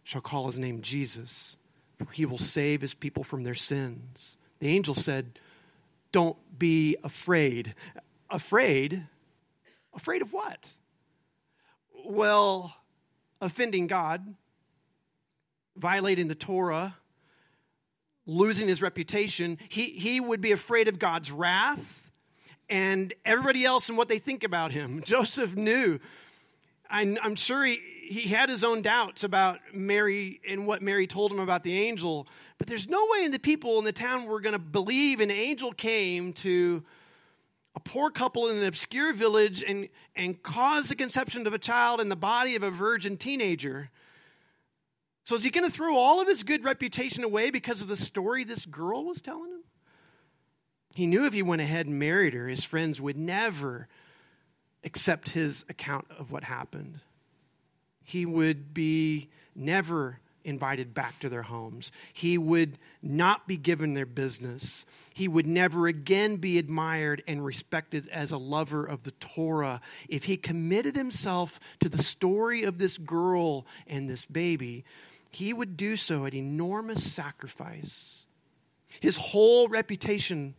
shall 0.04 0.22
call 0.22 0.48
his 0.48 0.58
name 0.58 0.82
Jesus, 0.82 1.56
for 1.98 2.12
he 2.12 2.26
will 2.26 2.38
save 2.38 2.82
his 2.82 2.94
people 2.94 3.24
from 3.24 3.44
their 3.44 3.56
sins. 3.56 4.36
The 4.64 4.70
angel 4.70 4.96
said, 4.96 5.40
Don't 6.14 6.38
be 6.58 6.96
afraid. 7.04 7.76
Afraid? 8.30 9.08
Afraid 9.94 10.22
of 10.22 10.32
what? 10.32 10.76
Well, 12.06 12.74
offending 13.42 13.88
God, 13.88 14.36
violating 15.76 16.30
the 16.30 16.36
Torah, 16.36 16.96
losing 18.26 18.70
his 18.70 18.82
reputation. 18.82 19.58
He, 19.68 19.90
he 19.90 20.22
would 20.22 20.40
be 20.40 20.54
afraid 20.54 20.88
of 20.88 20.98
God's 20.98 21.30
wrath 21.30 22.10
and 22.70 23.14
everybody 23.26 23.66
else 23.66 23.90
and 23.90 23.98
what 23.98 24.08
they 24.08 24.18
think 24.18 24.46
about 24.46 24.72
him. 24.72 25.04
Joseph 25.06 25.58
knew. 25.58 26.00
I, 26.90 27.18
I'm 27.22 27.36
sure 27.36 27.66
he, 27.66 27.82
he 28.04 28.28
had 28.28 28.50
his 28.50 28.64
own 28.64 28.82
doubts 28.82 29.24
about 29.24 29.60
Mary 29.74 30.42
and 30.48 30.68
what 30.68 30.82
Mary 30.82 31.08
told 31.08 31.32
him 31.32 31.40
about 31.40 31.64
the 31.64 31.78
angel, 31.78 32.28
but 32.58 32.68
there's 32.68 32.90
no 32.90 33.08
way 33.12 33.24
in 33.24 33.32
the 33.32 33.40
people 33.40 33.80
in 33.80 33.86
the 33.86 33.94
town 33.94 34.26
were 34.26 34.42
going 34.42 34.54
to 34.54 34.60
believe 34.60 35.22
an 35.22 35.32
angel 35.32 35.72
came 35.72 36.34
to 36.34 36.84
a 37.76 37.80
poor 37.80 38.10
couple 38.10 38.50
in 38.50 38.58
an 38.58 38.66
obscure 38.66 39.14
village 39.14 39.64
and, 39.64 39.88
and 40.16 40.44
caused 40.44 40.90
the 40.90 40.96
conception 40.96 41.48
of 41.48 41.54
a 41.54 41.58
child 41.58 42.02
in 42.02 42.10
the 42.10 42.16
body 42.16 42.56
of 42.56 42.64
a 42.64 42.70
virgin 42.70 43.16
teenager. 43.16 43.90
So, 45.24 45.36
is 45.36 45.44
he 45.46 45.50
going 45.50 45.66
to 45.66 45.72
throw 45.72 45.96
all 45.96 46.22
of 46.22 46.28
his 46.28 46.44
good 46.44 46.66
reputation 46.66 47.24
away 47.24 47.50
because 47.52 47.82
of 47.82 47.88
the 47.88 47.96
story 47.96 48.44
this 48.44 48.66
girl 48.66 49.06
was 49.06 49.22
telling 49.22 49.50
him? 49.50 49.64
He 50.94 51.08
knew 51.08 51.26
if 51.26 51.34
he 51.34 51.42
went 51.42 51.62
ahead 51.62 51.88
and 51.88 51.98
married 51.98 52.34
her, 52.34 52.50
his 52.50 52.66
friends 52.66 53.00
would 53.00 53.18
never 53.18 53.88
accept 54.84 55.30
his 55.30 55.64
account 55.70 56.08
of 56.20 56.32
what 56.32 56.44
happened 56.44 57.00
he 58.04 58.26
would 58.26 58.74
be 58.74 59.30
never 59.56 60.20
invited 60.46 60.94
back 60.94 61.20
to 61.20 61.30
their 61.30 61.44
homes. 61.44 61.92
He 62.12 62.38
would 62.38 62.78
not 63.02 63.48
be 63.48 63.58
given 63.58 63.94
their 63.94 64.06
business. 64.06 64.86
He 65.14 65.28
would 65.28 65.48
never 65.48 65.88
again 65.88 66.38
be 66.38 66.58
admired 66.58 67.24
and 67.28 67.46
respected 67.46 68.08
as 68.10 68.32
a 68.32 68.38
lover 68.38 68.86
of 68.86 69.04
the 69.04 69.12
Torah. 69.12 69.82
If 70.10 70.26
he 70.26 70.38
committed 70.38 70.96
himself 70.96 71.60
to 71.80 71.90
the 71.90 72.04
story 72.04 72.64
of 72.64 72.78
this 72.78 72.98
girl 72.98 73.66
and 73.88 74.10
this 74.10 74.26
baby, 74.26 74.84
he 75.32 75.54
would 75.54 75.78
do 75.78 75.98
so 75.98 76.26
at 76.26 76.34
enormous 76.34 77.12
sacrifice. 77.12 78.26
His 79.00 79.18
whole 79.18 79.68
reputation, 79.68 80.56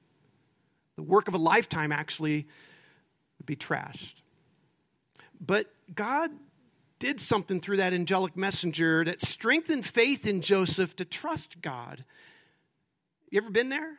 the 0.96 1.02
work 1.02 1.28
of 1.28 1.34
a 1.34 1.38
lifetime 1.38 1.92
actually, 1.92 2.46
would 3.38 3.46
be 3.46 3.56
trashed. 3.56 4.14
But 5.40 5.66
God 5.94 6.30
did 7.04 7.20
something 7.20 7.60
through 7.60 7.76
that 7.76 7.92
angelic 7.92 8.34
messenger 8.34 9.04
that 9.04 9.20
strengthened 9.20 9.84
faith 9.84 10.26
in 10.26 10.40
Joseph 10.40 10.96
to 10.96 11.04
trust 11.04 11.60
God. 11.60 12.02
You 13.28 13.42
ever 13.42 13.50
been 13.50 13.68
there? 13.68 13.98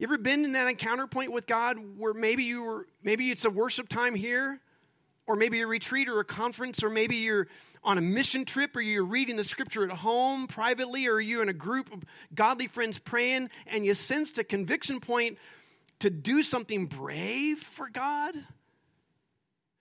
You 0.00 0.08
ever 0.08 0.18
been 0.18 0.44
in 0.44 0.54
that 0.54 0.66
encounter 0.66 1.06
point 1.06 1.30
with 1.30 1.46
God 1.46 1.76
where 1.96 2.12
maybe 2.12 2.42
you 2.42 2.64
were 2.64 2.88
maybe 3.04 3.30
it's 3.30 3.44
a 3.44 3.50
worship 3.50 3.88
time 3.88 4.16
here 4.16 4.58
or 5.28 5.36
maybe 5.36 5.60
a 5.60 5.66
retreat 5.68 6.08
or 6.08 6.18
a 6.18 6.24
conference 6.24 6.82
or 6.82 6.90
maybe 6.90 7.14
you're 7.18 7.46
on 7.84 7.98
a 7.98 8.00
mission 8.00 8.44
trip 8.44 8.74
or 8.74 8.80
you're 8.80 9.04
reading 9.04 9.36
the 9.36 9.44
scripture 9.44 9.84
at 9.84 9.90
home 9.90 10.48
privately 10.48 11.06
or 11.06 11.20
you're 11.20 11.40
in 11.40 11.48
a 11.48 11.52
group 11.52 11.92
of 11.92 12.02
godly 12.34 12.66
friends 12.66 12.98
praying 12.98 13.48
and 13.68 13.86
you 13.86 13.94
sensed 13.94 14.38
a 14.38 14.44
conviction 14.44 14.98
point 14.98 15.38
to 16.00 16.10
do 16.10 16.42
something 16.42 16.86
brave 16.86 17.60
for 17.60 17.88
God, 17.88 18.34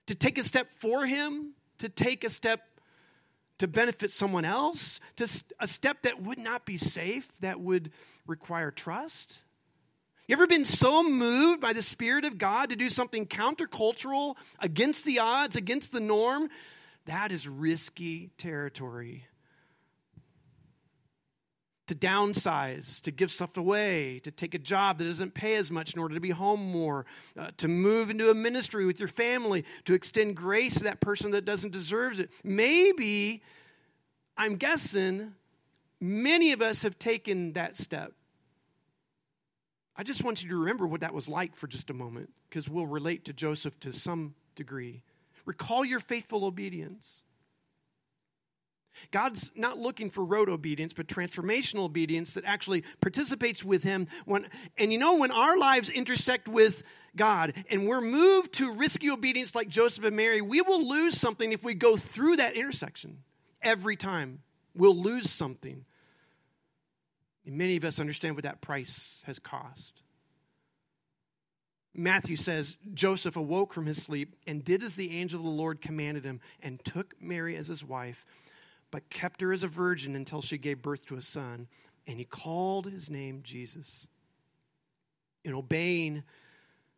to 0.06 0.14
take 0.14 0.38
a 0.38 0.44
step 0.44 0.72
for 0.72 1.08
Him, 1.08 1.56
to 1.80 1.90
take 1.90 2.24
a 2.24 2.30
step 2.30 2.62
to 3.60 3.68
benefit 3.68 4.12
someone 4.12 4.46
else, 4.46 5.00
to 5.16 5.28
a 5.60 5.68
step 5.68 6.02
that 6.04 6.22
would 6.22 6.40
not 6.40 6.66
be 6.66 6.78
safe, 6.78 7.28
that 7.40 7.60
would 7.60 7.92
require 8.26 8.72
trust? 8.72 9.40
You 10.28 10.34
ever 10.34 10.48
been 10.48 10.66
so 10.66 11.04
moved 11.04 11.62
by 11.62 11.74
the 11.74 11.82
Spirit 11.82 12.26
of 12.26 12.38
God 12.38 12.70
to 12.70 12.76
do 12.76 12.90
something 12.90 13.26
countercultural, 13.26 14.36
against 14.60 15.06
the 15.06 15.20
odds, 15.20 15.56
against 15.56 15.92
the 15.92 16.00
norm? 16.00 16.50
That 17.06 17.32
is 17.32 17.48
risky 17.48 18.32
territory. 18.38 19.28
To 21.88 21.96
downsize, 21.96 23.02
to 23.02 23.12
give 23.12 23.30
stuff 23.30 23.58
away, 23.58 24.20
to 24.24 24.32
take 24.32 24.54
a 24.54 24.58
job 24.58 25.00
that 25.00 25.04
doesn't 25.04 25.34
pay 25.34 25.56
as 25.56 25.70
much 25.70 25.94
in 25.94 26.00
order 26.00 26.16
to 26.16 26.22
be 26.22 26.30
home 26.30 26.62
more, 26.62 27.06
uh, 27.38 27.52
to 27.58 27.68
move 27.68 28.10
into 28.10 28.30
a 28.30 28.34
ministry 28.34 28.86
with 28.86 29.00
your 29.00 29.10
family, 29.10 29.66
to 29.84 29.94
extend 29.94 30.38
grace 30.38 30.76
to 30.76 30.84
that 30.86 31.02
person 31.02 31.32
that 31.32 31.44
doesn't 31.44 31.72
deserve 31.72 32.22
it. 32.22 32.32
Maybe, 32.42 33.44
I'm 34.38 34.56
guessing, 34.56 35.34
many 36.00 36.54
of 36.54 36.62
us 36.62 36.84
have 36.84 36.98
taken 36.98 37.52
that 37.54 37.76
step. 37.76 38.14
I 39.98 40.04
just 40.04 40.24
want 40.24 40.42
you 40.42 40.48
to 40.52 40.56
remember 40.56 40.88
what 40.88 41.02
that 41.02 41.14
was 41.14 41.28
like 41.28 41.54
for 41.54 41.68
just 41.68 41.90
a 41.90 41.94
moment, 41.94 42.32
because 42.50 42.70
we'll 42.70 42.88
relate 42.88 43.26
to 43.26 43.34
Joseph 43.34 43.78
to 43.82 43.92
some 43.92 44.36
degree. 44.56 45.04
Recall 45.46 45.84
your 45.84 46.00
faithful 46.00 46.46
obedience. 46.46 47.23
God's 49.12 49.52
not 49.56 49.78
looking 49.78 50.10
for 50.10 50.24
rote 50.24 50.50
obedience, 50.50 50.94
but 50.94 51.08
transformational 51.08 51.86
obedience 51.86 52.34
that 52.34 52.46
actually 52.46 52.84
participates 53.02 53.64
with 53.64 53.84
Him. 53.84 54.08
When, 54.26 54.48
and 54.78 54.92
you 54.92 54.98
know, 54.98 55.18
when 55.18 55.32
our 55.32 55.58
lives 55.58 55.90
intersect 55.90 56.48
with 56.48 56.84
God 57.16 57.54
and 57.70 57.88
we're 57.88 58.02
moved 58.02 58.54
to 58.56 58.74
risky 58.74 59.10
obedience 59.10 59.56
like 59.56 59.70
Joseph 59.70 60.04
and 60.04 60.16
Mary, 60.16 60.42
we 60.42 60.62
will 60.62 60.88
lose 60.88 61.20
something 61.20 61.52
if 61.52 61.64
we 61.64 61.74
go 61.74 61.96
through 61.96 62.38
that 62.38 62.56
intersection 62.56 63.20
every 63.62 63.96
time. 63.96 64.42
We'll 64.76 64.96
lose 64.96 65.30
something. 65.30 65.86
And 67.46 67.58
many 67.58 67.76
of 67.76 67.84
us 67.84 68.00
understand 68.00 68.36
what 68.36 68.44
that 68.44 68.62
price 68.62 69.22
has 69.26 69.40
cost. 69.40 70.02
Matthew 71.96 72.36
says 72.36 72.76
Joseph 72.94 73.36
awoke 73.36 73.72
from 73.74 73.86
his 73.86 74.02
sleep 74.02 74.36
and 74.48 74.64
did 74.64 74.84
as 74.84 74.96
the 74.96 75.20
angel 75.20 75.40
of 75.40 75.46
the 75.46 75.52
Lord 75.52 75.80
commanded 75.80 76.24
him 76.24 76.40
and 76.62 76.84
took 76.84 77.16
Mary 77.22 77.56
as 77.56 77.68
his 77.68 77.84
wife, 77.84 78.26
but 78.94 79.10
kept 79.10 79.42
her 79.42 79.52
as 79.52 79.64
a 79.64 79.68
virgin 79.68 80.16
until 80.16 80.40
she 80.40 80.56
gave 80.56 80.84
birth 80.84 81.04
to 81.08 81.16
a 81.16 81.22
son, 81.22 81.68
and 82.06 82.20
he 82.20 82.26
called 82.26 82.86
his 82.86 83.10
name 83.10 83.42
Jesus. 83.44 84.06
In 85.44 85.56
obeying 85.56 86.22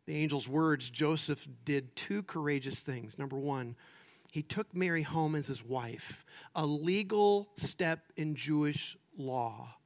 the 0.04 0.20
angel's 0.20 0.46
words, 0.46 0.90
Joseph 0.90 1.48
did 1.64 1.96
two 1.96 2.22
courageous 2.22 2.80
things. 2.80 3.18
Number 3.18 3.38
one, 3.38 3.76
he 4.30 4.42
took 4.42 4.74
Mary 4.74 5.04
home 5.04 5.34
as 5.34 5.46
his 5.46 5.64
wife, 5.64 6.26
a 6.54 6.66
legal 6.66 7.48
step 7.56 8.00
in 8.14 8.34
Jewish 8.34 8.98
law. 9.16 9.76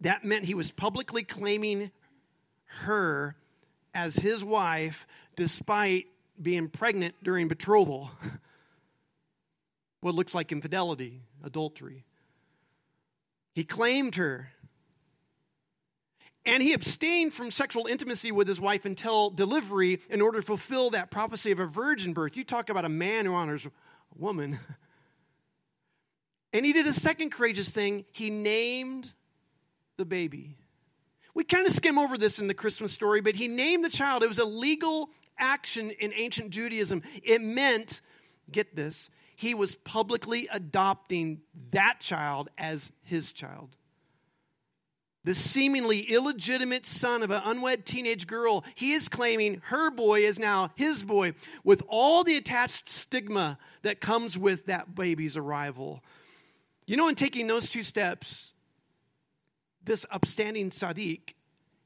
That 0.00 0.22
meant 0.22 0.44
he 0.44 0.54
was 0.54 0.70
publicly 0.70 1.24
claiming 1.24 1.90
her 2.84 3.34
as 3.92 4.14
his 4.14 4.44
wife 4.44 5.08
despite 5.34 6.06
being 6.40 6.68
pregnant 6.68 7.16
during 7.20 7.48
betrothal. 7.48 8.12
what 10.00 10.14
looks 10.14 10.34
like 10.34 10.52
infidelity, 10.52 11.22
adultery. 11.44 12.04
He 13.54 13.64
claimed 13.64 14.14
her. 14.16 14.50
And 16.46 16.62
he 16.62 16.72
abstained 16.72 17.34
from 17.34 17.50
sexual 17.50 17.86
intimacy 17.86 18.32
with 18.32 18.48
his 18.48 18.60
wife 18.60 18.86
until 18.86 19.28
delivery 19.28 20.00
in 20.08 20.22
order 20.22 20.40
to 20.40 20.46
fulfill 20.46 20.90
that 20.90 21.10
prophecy 21.10 21.50
of 21.50 21.60
a 21.60 21.66
virgin 21.66 22.14
birth. 22.14 22.36
You 22.36 22.44
talk 22.44 22.70
about 22.70 22.86
a 22.86 22.88
man 22.88 23.26
who 23.26 23.34
honors 23.34 23.66
a 23.66 23.70
woman. 24.16 24.58
And 26.52 26.64
he 26.64 26.72
did 26.72 26.86
a 26.86 26.92
second 26.92 27.30
courageous 27.30 27.68
thing. 27.68 28.06
He 28.12 28.30
named 28.30 29.12
the 29.98 30.06
baby. 30.06 30.56
We 31.34 31.44
kind 31.44 31.66
of 31.66 31.72
skim 31.72 31.98
over 31.98 32.16
this 32.18 32.38
in 32.38 32.48
the 32.48 32.54
Christmas 32.54 32.92
story, 32.92 33.20
but 33.20 33.34
he 33.34 33.46
named 33.46 33.84
the 33.84 33.90
child. 33.90 34.22
It 34.22 34.28
was 34.28 34.38
a 34.38 34.44
legal 34.44 35.10
action 35.38 35.90
in 35.90 36.12
ancient 36.14 36.50
Judaism. 36.50 37.02
It 37.22 37.40
meant, 37.40 38.00
get 38.50 38.74
this, 38.74 39.10
he 39.40 39.54
was 39.54 39.74
publicly 39.74 40.46
adopting 40.52 41.40
that 41.70 41.96
child 41.98 42.50
as 42.58 42.92
his 43.02 43.32
child. 43.32 43.70
The 45.24 45.34
seemingly 45.34 46.00
illegitimate 46.00 46.84
son 46.84 47.22
of 47.22 47.30
an 47.30 47.40
unwed 47.46 47.86
teenage 47.86 48.26
girl, 48.26 48.62
he 48.74 48.92
is 48.92 49.08
claiming 49.08 49.62
her 49.64 49.90
boy 49.90 50.20
is 50.20 50.38
now 50.38 50.72
his 50.74 51.02
boy 51.02 51.32
with 51.64 51.82
all 51.88 52.22
the 52.22 52.36
attached 52.36 52.90
stigma 52.90 53.56
that 53.80 54.02
comes 54.02 54.36
with 54.36 54.66
that 54.66 54.94
baby's 54.94 55.38
arrival. 55.38 56.04
You 56.86 56.98
know, 56.98 57.08
in 57.08 57.14
taking 57.14 57.46
those 57.46 57.70
two 57.70 57.82
steps, 57.82 58.52
this 59.82 60.04
upstanding 60.10 60.68
tzaddik 60.68 61.32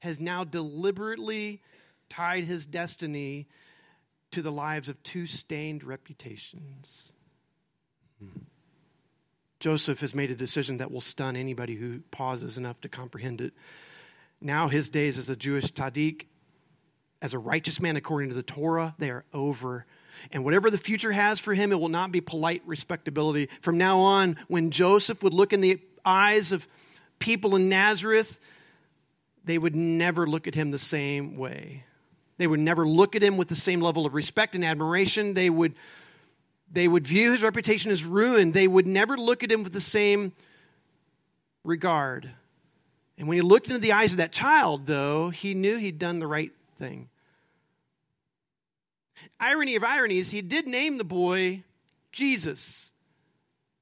has 0.00 0.18
now 0.18 0.42
deliberately 0.42 1.62
tied 2.08 2.46
his 2.46 2.66
destiny 2.66 3.46
to 4.32 4.42
the 4.42 4.50
lives 4.50 4.88
of 4.88 5.00
two 5.04 5.28
stained 5.28 5.84
reputations. 5.84 7.12
Joseph 9.60 10.00
has 10.00 10.14
made 10.14 10.30
a 10.30 10.34
decision 10.34 10.78
that 10.78 10.90
will 10.90 11.00
stun 11.00 11.36
anybody 11.36 11.76
who 11.76 12.00
pauses 12.10 12.58
enough 12.58 12.80
to 12.82 12.88
comprehend 12.88 13.40
it. 13.40 13.54
Now, 14.40 14.68
his 14.68 14.88
days 14.88 15.16
as 15.16 15.28
a 15.28 15.36
Jewish 15.36 15.72
tzaddik, 15.72 16.26
as 17.22 17.32
a 17.32 17.38
righteous 17.38 17.80
man 17.80 17.96
according 17.96 18.28
to 18.28 18.34
the 18.34 18.42
Torah, 18.42 18.94
they 18.98 19.10
are 19.10 19.24
over. 19.32 19.86
And 20.32 20.44
whatever 20.44 20.70
the 20.70 20.78
future 20.78 21.12
has 21.12 21.40
for 21.40 21.54
him, 21.54 21.72
it 21.72 21.80
will 21.80 21.88
not 21.88 22.12
be 22.12 22.20
polite 22.20 22.62
respectability. 22.66 23.48
From 23.62 23.78
now 23.78 24.00
on, 24.00 24.36
when 24.48 24.70
Joseph 24.70 25.22
would 25.22 25.32
look 25.32 25.52
in 25.52 25.62
the 25.62 25.80
eyes 26.04 26.52
of 26.52 26.68
people 27.18 27.56
in 27.56 27.68
Nazareth, 27.70 28.38
they 29.44 29.56
would 29.56 29.74
never 29.74 30.26
look 30.26 30.46
at 30.46 30.54
him 30.54 30.70
the 30.70 30.78
same 30.78 31.36
way. 31.36 31.84
They 32.36 32.46
would 32.46 32.60
never 32.60 32.86
look 32.86 33.14
at 33.14 33.22
him 33.22 33.36
with 33.36 33.48
the 33.48 33.56
same 33.56 33.80
level 33.80 34.04
of 34.04 34.14
respect 34.14 34.54
and 34.54 34.64
admiration. 34.64 35.34
They 35.34 35.48
would, 35.48 35.74
they 36.70 36.88
would 36.88 37.06
view 37.06 37.32
his 37.32 37.42
reputation 37.42 37.90
as 37.92 38.04
ruined. 38.04 38.54
They 38.54 38.68
would 38.68 38.86
never 38.86 39.16
look 39.16 39.42
at 39.42 39.52
him 39.52 39.62
with 39.62 39.72
the 39.72 39.80
same 39.80 40.32
regard. 41.62 42.30
And 43.16 43.28
when 43.28 43.36
he 43.36 43.42
looked 43.42 43.68
into 43.68 43.78
the 43.78 43.92
eyes 43.92 44.12
of 44.12 44.18
that 44.18 44.32
child, 44.32 44.86
though, 44.86 45.30
he 45.30 45.54
knew 45.54 45.76
he'd 45.76 45.98
done 45.98 46.18
the 46.18 46.26
right 46.26 46.52
thing. 46.78 47.08
Irony 49.38 49.76
of 49.76 49.84
ironies, 49.84 50.30
he 50.30 50.42
did 50.42 50.66
name 50.66 50.98
the 50.98 51.04
boy 51.04 51.62
Jesus. 52.12 52.92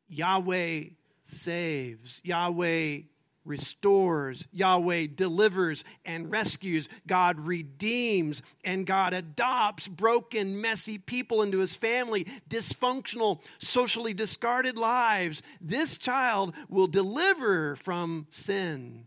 Yahweh 0.09 0.85
saves. 1.25 2.21
Yahweh 2.25 3.01
restores, 3.44 4.46
Yahweh 4.52 5.09
delivers 5.14 5.85
and 6.05 6.31
rescues, 6.31 6.88
God 7.07 7.40
redeems, 7.40 8.42
and 8.64 8.87
God 8.87 9.14
adopts 9.14 9.88
broken, 9.88 10.61
messy 10.61 10.98
people 10.98 11.42
into 11.42 11.59
his 11.59 11.76
family, 11.76 12.26
dysfunctional, 12.48 13.40
socially 13.59 14.14
discarded 14.14 14.78
lives. 14.78 15.42
This 15.61 15.96
child 15.96 16.55
will 16.68 16.87
deliver 16.87 17.76
from 17.76 18.26
sin. 18.31 19.07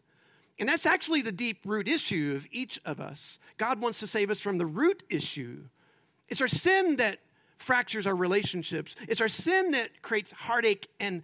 And 0.58 0.70
that's 0.70 0.86
actually 0.86 1.22
the 1.22 1.32
deep 1.32 1.62
root 1.66 1.88
issue 1.88 2.34
of 2.36 2.48
each 2.52 2.80
of 2.86 3.00
us. 3.00 3.40
God 3.58 3.82
wants 3.82 4.00
to 4.00 4.08
save 4.08 4.30
us 4.30 4.40
from 4.40 4.58
the 4.58 4.66
root 4.66 5.04
issue. 5.10 5.64
It's 6.30 6.42
our 6.42 6.48
sin 6.48 6.96
that 6.98 7.20
fractures 7.58 8.06
our 8.06 8.16
relationships, 8.16 8.96
it's 9.08 9.22
our 9.22 9.30
sin 9.30 9.72
that 9.72 10.02
creates 10.02 10.32
heartache 10.32 10.90
and 11.00 11.24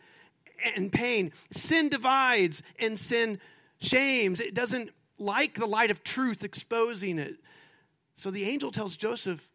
and 0.76 0.91
pain. 0.91 1.32
Sin 1.52 1.89
divides 1.89 2.63
and 2.80 2.97
sin 3.00 3.39
shames. 3.80 4.39
It 4.39 4.54
doesn't 4.54 4.91
like 5.17 5.56
the 5.56 5.65
light 5.65 5.91
of 5.91 6.04
truth 6.04 6.43
exposing 6.43 7.19
it. 7.19 7.36
So 8.15 8.32
the 8.32 8.45
angel 8.45 8.71
tells 8.71 8.95
Joseph 8.95 9.50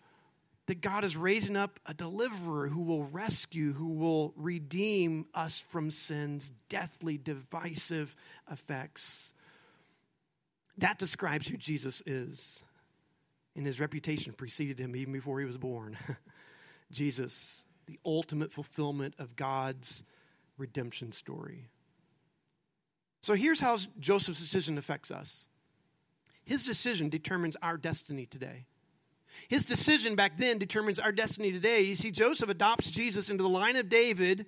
that 0.66 0.80
God 0.80 1.04
is 1.04 1.16
raising 1.16 1.56
up 1.56 1.78
a 1.86 1.94
deliverer 1.94 2.68
who 2.68 2.82
will 2.82 3.04
rescue, 3.04 3.72
who 3.72 3.94
will 3.94 4.32
redeem 4.36 5.26
us 5.32 5.60
from 5.60 5.90
sin's 5.90 6.52
deathly, 6.68 7.16
divisive 7.16 8.16
effects. 8.50 9.32
That 10.78 10.98
describes 10.98 11.46
who 11.46 11.56
Jesus 11.56 12.02
is. 12.04 12.60
And 13.54 13.64
his 13.64 13.80
reputation 13.80 14.32
preceded 14.32 14.78
him 14.78 14.94
even 14.96 15.12
before 15.12 15.40
he 15.40 15.46
was 15.46 15.56
born. 15.56 15.96
Jesus, 16.90 17.64
the 17.86 17.98
ultimate 18.04 18.52
fulfillment 18.52 19.14
of 19.18 19.36
God's 19.36 20.02
redemption 20.58 21.12
story. 21.12 21.68
So 23.22 23.34
here's 23.34 23.60
how 23.60 23.78
Joseph's 23.98 24.40
decision 24.40 24.78
affects 24.78 25.10
us 25.10 25.46
his 26.44 26.64
decision 26.64 27.08
determines 27.08 27.56
our 27.60 27.76
destiny 27.76 28.26
today. 28.26 28.66
His 29.48 29.66
decision 29.66 30.14
back 30.14 30.38
then 30.38 30.58
determines 30.58 30.98
our 30.98 31.12
destiny 31.12 31.52
today. 31.52 31.82
You 31.82 31.94
see, 31.94 32.10
Joseph 32.10 32.48
adopts 32.48 32.88
Jesus 32.88 33.28
into 33.28 33.42
the 33.42 33.48
line 33.48 33.76
of 33.76 33.88
David 33.88 34.46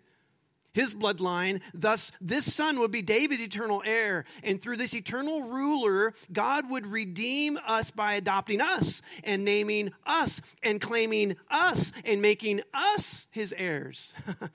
his 0.72 0.94
bloodline. 0.94 1.60
Thus, 1.74 2.12
this 2.20 2.52
son 2.54 2.78
would 2.78 2.90
be 2.90 3.02
David's 3.02 3.42
eternal 3.42 3.82
heir. 3.84 4.24
And 4.42 4.60
through 4.60 4.76
this 4.76 4.94
eternal 4.94 5.42
ruler, 5.42 6.14
God 6.32 6.70
would 6.70 6.86
redeem 6.86 7.58
us 7.66 7.90
by 7.90 8.14
adopting 8.14 8.60
us 8.60 9.02
and 9.24 9.44
naming 9.44 9.92
us 10.06 10.40
and 10.62 10.80
claiming 10.80 11.36
us 11.50 11.92
and 12.04 12.22
making 12.22 12.62
us 12.72 13.26
his 13.30 13.52
heirs. 13.56 14.12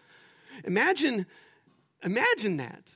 imagine, 0.63 1.26
imagine 2.04 2.58
that. 2.58 2.95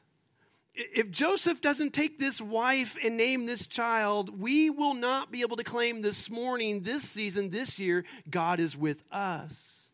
If 0.74 1.10
Joseph 1.10 1.60
doesn't 1.60 1.94
take 1.94 2.20
this 2.20 2.40
wife 2.40 2.98
and 3.04 3.18
name 3.18 3.48
this 3.48 3.66
child, 3.66 4.40
we 4.40 4.70
will 4.70 4.94
not 4.94 5.32
be 5.32 5.42
able 5.42 5.58
to 5.58 5.64
claim 5.64 6.02
this 6.02 6.30
morning, 6.30 6.84
this 6.84 7.04
season, 7.10 7.50
this 7.50 7.80
year, 7.80 8.06
God 8.30 8.60
is 8.60 8.78
with 8.78 9.04
us. 9.12 9.90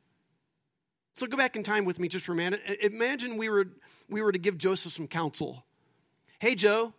So 1.15 1.25
go 1.27 1.37
back 1.37 1.55
in 1.55 1.63
time 1.63 1.85
with 1.85 1.99
me 1.99 2.09
just 2.09 2.25
for 2.25 2.33
a 2.33 2.35
minute. 2.35 2.61
Imagine 2.81 3.37
we 3.37 3.49
were, 3.49 3.67
we 4.09 4.21
were 4.21 4.31
to 4.31 4.39
give 4.39 4.57
Joseph 4.57 4.91
some 4.91 5.07
counsel. 5.07 5.63
Hey, 6.39 6.55
Joe, 6.55 6.93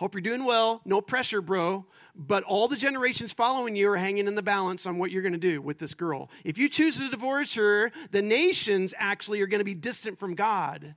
hope 0.00 0.14
you're 0.14 0.22
doing 0.22 0.46
well. 0.46 0.80
No 0.86 1.02
pressure, 1.02 1.42
bro. 1.42 1.84
But 2.16 2.42
all 2.44 2.68
the 2.68 2.76
generations 2.76 3.34
following 3.34 3.76
you 3.76 3.90
are 3.90 3.98
hanging 3.98 4.26
in 4.26 4.34
the 4.34 4.42
balance 4.42 4.86
on 4.86 4.96
what 4.96 5.10
you're 5.10 5.20
going 5.20 5.34
to 5.34 5.38
do 5.38 5.60
with 5.60 5.78
this 5.78 5.92
girl. 5.92 6.30
If 6.42 6.56
you 6.56 6.70
choose 6.70 6.96
to 6.96 7.10
divorce 7.10 7.52
her, 7.54 7.92
the 8.10 8.22
nations 8.22 8.94
actually 8.96 9.42
are 9.42 9.46
going 9.46 9.60
to 9.60 9.64
be 9.64 9.74
distant 9.74 10.18
from 10.18 10.34
God. 10.34 10.94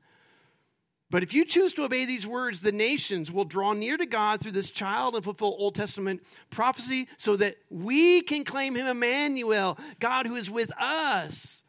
But 1.12 1.22
if 1.22 1.34
you 1.34 1.44
choose 1.44 1.74
to 1.74 1.84
obey 1.84 2.06
these 2.06 2.26
words, 2.26 2.62
the 2.62 2.72
nations 2.72 3.30
will 3.30 3.44
draw 3.44 3.74
near 3.74 3.98
to 3.98 4.06
God 4.06 4.40
through 4.40 4.54
this 4.54 4.72
child 4.72 5.16
and 5.16 5.24
fulfill 5.24 5.56
Old 5.60 5.76
Testament 5.76 6.24
prophecy 6.50 7.10
so 7.18 7.36
that 7.36 7.58
we 7.70 8.22
can 8.22 8.46
claim 8.46 8.74
him 8.74 8.88
Emmanuel, 8.88 9.78
God 10.00 10.28
who 10.28 10.36
is 10.36 10.50
with 10.50 10.72
us 10.80 11.64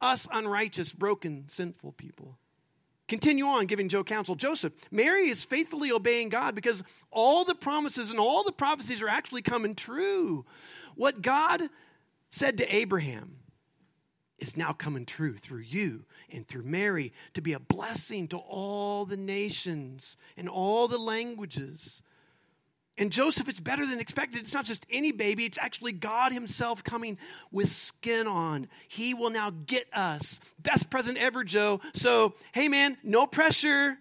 us 0.00 0.28
unrighteous, 0.30 0.92
broken, 0.92 1.44
sinful 1.48 1.92
people. 1.92 2.36
Continue 3.08 3.44
on 3.44 3.66
giving 3.66 3.88
Joe 3.88 4.02
counsel. 4.02 4.34
Joseph, 4.34 4.72
Mary 4.90 5.28
is 5.28 5.44
faithfully 5.44 5.92
obeying 5.92 6.28
God 6.28 6.54
because 6.54 6.82
all 7.10 7.44
the 7.44 7.54
promises 7.54 8.10
and 8.10 8.18
all 8.18 8.42
the 8.42 8.52
prophecies 8.52 9.00
are 9.00 9.08
actually 9.08 9.42
coming 9.42 9.74
true. 9.74 10.44
What 10.96 11.22
God 11.22 11.68
said 12.30 12.58
to 12.58 12.74
Abraham 12.74 13.36
is 14.38 14.56
now 14.56 14.72
coming 14.72 15.06
true 15.06 15.36
through 15.36 15.60
you 15.60 16.04
and 16.30 16.46
through 16.46 16.64
Mary 16.64 17.12
to 17.34 17.40
be 17.40 17.52
a 17.52 17.60
blessing 17.60 18.28
to 18.28 18.38
all 18.38 19.04
the 19.04 19.16
nations 19.16 20.16
and 20.36 20.48
all 20.48 20.88
the 20.88 20.98
languages. 20.98 22.02
And 22.98 23.12
Joseph, 23.12 23.48
it's 23.48 23.60
better 23.60 23.84
than 23.84 24.00
expected. 24.00 24.40
It's 24.40 24.54
not 24.54 24.64
just 24.64 24.86
any 24.90 25.12
baby, 25.12 25.44
it's 25.44 25.58
actually 25.58 25.92
God 25.92 26.32
Himself 26.32 26.82
coming 26.82 27.18
with 27.52 27.68
skin 27.68 28.26
on. 28.26 28.68
He 28.88 29.12
will 29.12 29.30
now 29.30 29.50
get 29.50 29.86
us. 29.92 30.40
Best 30.58 30.88
present 30.88 31.18
ever, 31.18 31.44
Joe. 31.44 31.80
So, 31.94 32.34
hey, 32.52 32.68
man, 32.68 32.96
no 33.02 33.26
pressure, 33.26 33.98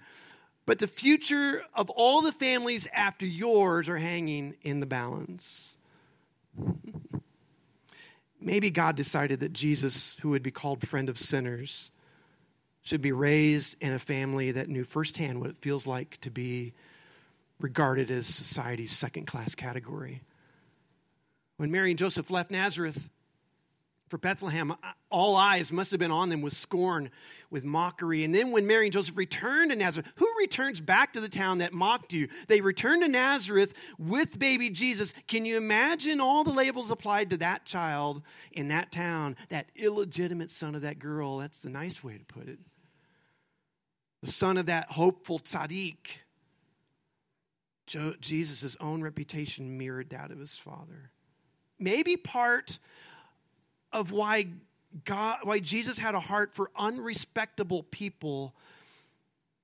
but 0.65 0.79
the 0.79 0.87
future 0.87 1.63
of 1.73 1.89
all 1.89 2.21
the 2.21 2.31
families 2.31 2.87
after 2.93 3.25
yours 3.25 3.89
are 3.89 3.97
hanging 3.97 4.55
in 4.61 4.79
the 4.79 4.85
balance. 4.85 5.75
Maybe 8.39 8.69
God 8.69 8.95
decided 8.95 9.41
that 9.41 9.51
Jesus, 9.51 10.15
who 10.21 10.29
would 10.29 10.43
be 10.43 10.51
called 10.51 10.87
friend 10.87 11.09
of 11.09 11.17
sinners, 11.17 11.91
should 12.81 13.01
be 13.01 13.11
raised 13.11 13.75
in 13.81 13.91
a 13.91 13.99
family 13.99 14.51
that 14.51 14.69
knew 14.69 14.83
firsthand 14.83 15.41
what 15.41 15.49
it 15.49 15.57
feels 15.57 15.85
like 15.87 16.21
to 16.21 16.29
be 16.29 16.73
regarded 17.59 18.11
as 18.11 18.27
society's 18.27 18.91
second 18.91 19.25
class 19.27 19.55
category. 19.55 20.21
When 21.57 21.71
Mary 21.71 21.91
and 21.91 21.99
Joseph 21.99 22.29
left 22.29 22.51
Nazareth 22.51 23.09
for 24.09 24.17
Bethlehem, 24.17 24.75
all 25.09 25.35
eyes 25.35 25.71
must 25.71 25.91
have 25.91 25.99
been 25.99 26.11
on 26.11 26.29
them 26.29 26.41
with 26.41 26.53
scorn, 26.53 27.09
with 27.49 27.63
mockery. 27.63 28.23
And 28.23 28.35
then 28.35 28.51
when 28.51 28.67
Mary 28.67 28.85
and 28.85 28.93
Joseph 28.93 29.17
returned 29.17 29.71
to 29.71 29.75
Nazareth, 29.75 30.11
who 30.17 30.27
returns 30.39 30.81
back 30.81 31.13
to 31.13 31.21
the 31.21 31.29
town 31.29 31.59
that 31.59 31.73
mocked 31.73 32.13
you? 32.13 32.27
They 32.47 32.61
returned 32.61 33.01
to 33.01 33.07
Nazareth 33.07 33.73
with 33.97 34.37
baby 34.37 34.69
Jesus. 34.69 35.13
Can 35.27 35.45
you 35.45 35.57
imagine 35.57 36.19
all 36.19 36.43
the 36.43 36.51
labels 36.51 36.91
applied 36.91 37.29
to 37.31 37.37
that 37.37 37.65
child 37.65 38.21
in 38.51 38.67
that 38.67 38.91
town, 38.91 39.37
that 39.49 39.69
illegitimate 39.75 40.51
son 40.51 40.75
of 40.75 40.81
that 40.81 40.99
girl? 40.99 41.37
That's 41.37 41.61
the 41.61 41.69
nice 41.69 42.03
way 42.03 42.17
to 42.17 42.25
put 42.25 42.47
it. 42.47 42.59
The 44.21 44.31
son 44.31 44.57
of 44.57 44.65
that 44.65 44.91
hopeful 44.91 45.39
tzaddik 45.39 46.24
Jesus' 47.85 48.75
own 48.79 49.01
reputation 49.01 49.77
mirrored 49.77 50.09
that 50.09 50.31
of 50.31 50.39
his 50.39 50.57
father. 50.57 51.11
Maybe 51.79 52.17
part 52.17 52.79
of 53.91 54.11
why 54.11 54.47
God, 55.03 55.39
why 55.43 55.59
Jesus 55.59 55.97
had 55.97 56.15
a 56.15 56.19
heart 56.19 56.53
for 56.53 56.71
unrespectable 56.75 57.83
people 57.83 58.55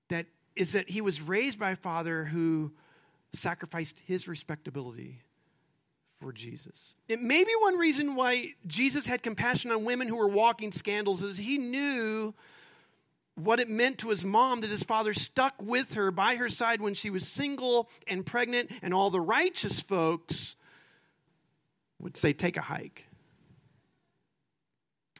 that 0.09 0.25
is 0.55 0.73
that 0.73 0.89
he 0.89 1.01
was 1.01 1.21
raised 1.21 1.57
by 1.57 1.71
a 1.71 1.75
father 1.75 2.25
who 2.25 2.71
sacrificed 3.33 3.97
his 4.05 4.27
respectability 4.27 5.21
for 6.19 6.33
Jesus. 6.33 6.95
It 7.07 7.21
may 7.21 7.43
be 7.43 7.51
one 7.61 7.77
reason 7.77 8.15
why 8.15 8.53
Jesus 8.67 9.07
had 9.07 9.23
compassion 9.23 9.71
on 9.71 9.85
women 9.85 10.07
who 10.07 10.17
were 10.17 10.27
walking 10.27 10.71
scandals 10.71 11.23
is 11.23 11.37
he 11.37 11.57
knew 11.57 12.33
what 13.35 13.59
it 13.59 13.69
meant 13.69 13.99
to 13.99 14.09
his 14.09 14.25
mom 14.25 14.61
that 14.61 14.69
his 14.69 14.83
father 14.83 15.13
stuck 15.13 15.55
with 15.61 15.93
her 15.93 16.11
by 16.11 16.35
her 16.35 16.49
side 16.49 16.81
when 16.81 16.93
she 16.93 17.09
was 17.09 17.27
single 17.27 17.89
and 18.07 18.25
pregnant, 18.25 18.71
and 18.81 18.93
all 18.93 19.09
the 19.09 19.21
righteous 19.21 19.81
folks 19.81 20.55
would 21.99 22.17
say, 22.17 22.33
Take 22.33 22.57
a 22.57 22.61
hike. 22.61 23.07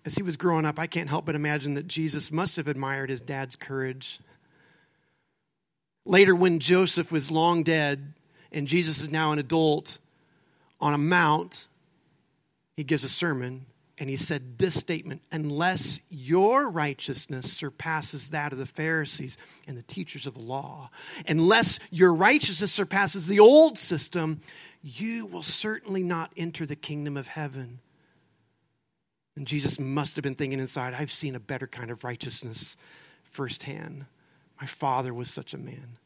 As 0.03 0.15
he 0.15 0.23
was 0.23 0.35
growing 0.35 0.65
up, 0.65 0.79
I 0.79 0.87
can't 0.87 1.09
help 1.09 1.25
but 1.25 1.35
imagine 1.35 1.75
that 1.75 1.87
Jesus 1.87 2.31
must 2.31 2.55
have 2.55 2.67
admired 2.67 3.09
his 3.09 3.21
dad's 3.21 3.55
courage. 3.55 4.19
Later, 6.05 6.33
when 6.33 6.59
Joseph 6.59 7.11
was 7.11 7.29
long 7.29 7.61
dead 7.61 8.13
and 8.51 8.67
Jesus 8.67 8.99
is 8.99 9.11
now 9.11 9.31
an 9.31 9.37
adult 9.37 9.99
on 10.79 10.95
a 10.95 10.97
mount, 10.97 11.67
he 12.75 12.83
gives 12.83 13.03
a 13.03 13.09
sermon 13.09 13.67
and 14.01 14.09
he 14.09 14.15
said 14.15 14.57
this 14.57 14.73
statement 14.73 15.21
Unless 15.31 15.99
your 16.09 16.67
righteousness 16.67 17.53
surpasses 17.53 18.29
that 18.29 18.51
of 18.51 18.57
the 18.57 18.65
Pharisees 18.65 19.37
and 19.67 19.77
the 19.77 19.83
teachers 19.83 20.25
of 20.25 20.33
the 20.33 20.41
law, 20.41 20.89
unless 21.27 21.77
your 21.91 22.11
righteousness 22.11 22.71
surpasses 22.71 23.27
the 23.27 23.39
old 23.39 23.77
system, 23.77 24.41
you 24.81 25.27
will 25.27 25.43
certainly 25.43 26.01
not 26.01 26.31
enter 26.35 26.65
the 26.65 26.75
kingdom 26.75 27.15
of 27.15 27.27
heaven. 27.27 27.79
And 29.35 29.45
Jesus 29.45 29.79
must 29.79 30.15
have 30.15 30.23
been 30.23 30.33
thinking 30.33 30.59
inside, 30.59 30.95
I've 30.95 31.11
seen 31.11 31.35
a 31.35 31.39
better 31.39 31.67
kind 31.67 31.91
of 31.91 32.03
righteousness 32.03 32.77
firsthand. 33.29 34.07
My 34.59 34.65
father 34.65 35.13
was 35.13 35.29
such 35.29 35.53
a 35.53 35.59
man. 35.59 35.99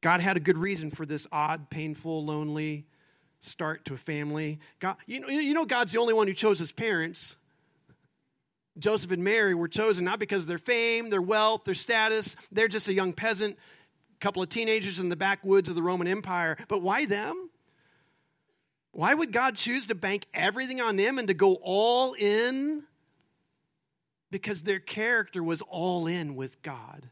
God 0.00 0.20
had 0.20 0.36
a 0.36 0.40
good 0.40 0.58
reason 0.58 0.90
for 0.90 1.06
this 1.06 1.28
odd, 1.30 1.70
painful, 1.70 2.24
lonely, 2.24 2.86
start 3.44 3.84
to 3.86 3.94
a 3.94 3.98
family. 3.98 4.58
God, 4.80 4.96
you, 5.06 5.20
know, 5.20 5.28
you 5.28 5.54
know, 5.54 5.64
God's 5.64 5.92
the 5.92 5.98
only 5.98 6.14
one 6.14 6.26
who 6.26 6.34
chose 6.34 6.58
his 6.58 6.72
parents. 6.72 7.36
Joseph 8.78 9.10
and 9.12 9.22
Mary 9.22 9.54
were 9.54 9.68
chosen 9.68 10.04
not 10.04 10.18
because 10.18 10.42
of 10.42 10.48
their 10.48 10.58
fame, 10.58 11.10
their 11.10 11.22
wealth, 11.22 11.64
their 11.64 11.74
status. 11.74 12.36
They're 12.50 12.68
just 12.68 12.88
a 12.88 12.94
young 12.94 13.12
peasant, 13.12 13.56
a 13.56 14.18
couple 14.20 14.42
of 14.42 14.48
teenagers 14.48 14.98
in 14.98 15.08
the 15.08 15.16
backwoods 15.16 15.68
of 15.68 15.76
the 15.76 15.82
Roman 15.82 16.08
Empire. 16.08 16.56
But 16.68 16.82
why 16.82 17.04
them? 17.04 17.50
Why 18.92 19.12
would 19.12 19.32
God 19.32 19.56
choose 19.56 19.86
to 19.86 19.94
bank 19.94 20.26
everything 20.32 20.80
on 20.80 20.96
them 20.96 21.18
and 21.18 21.28
to 21.28 21.34
go 21.34 21.58
all 21.62 22.14
in? 22.14 22.84
Because 24.30 24.62
their 24.62 24.80
character 24.80 25.42
was 25.42 25.62
all 25.62 26.06
in 26.06 26.34
with 26.34 26.60
God, 26.62 27.10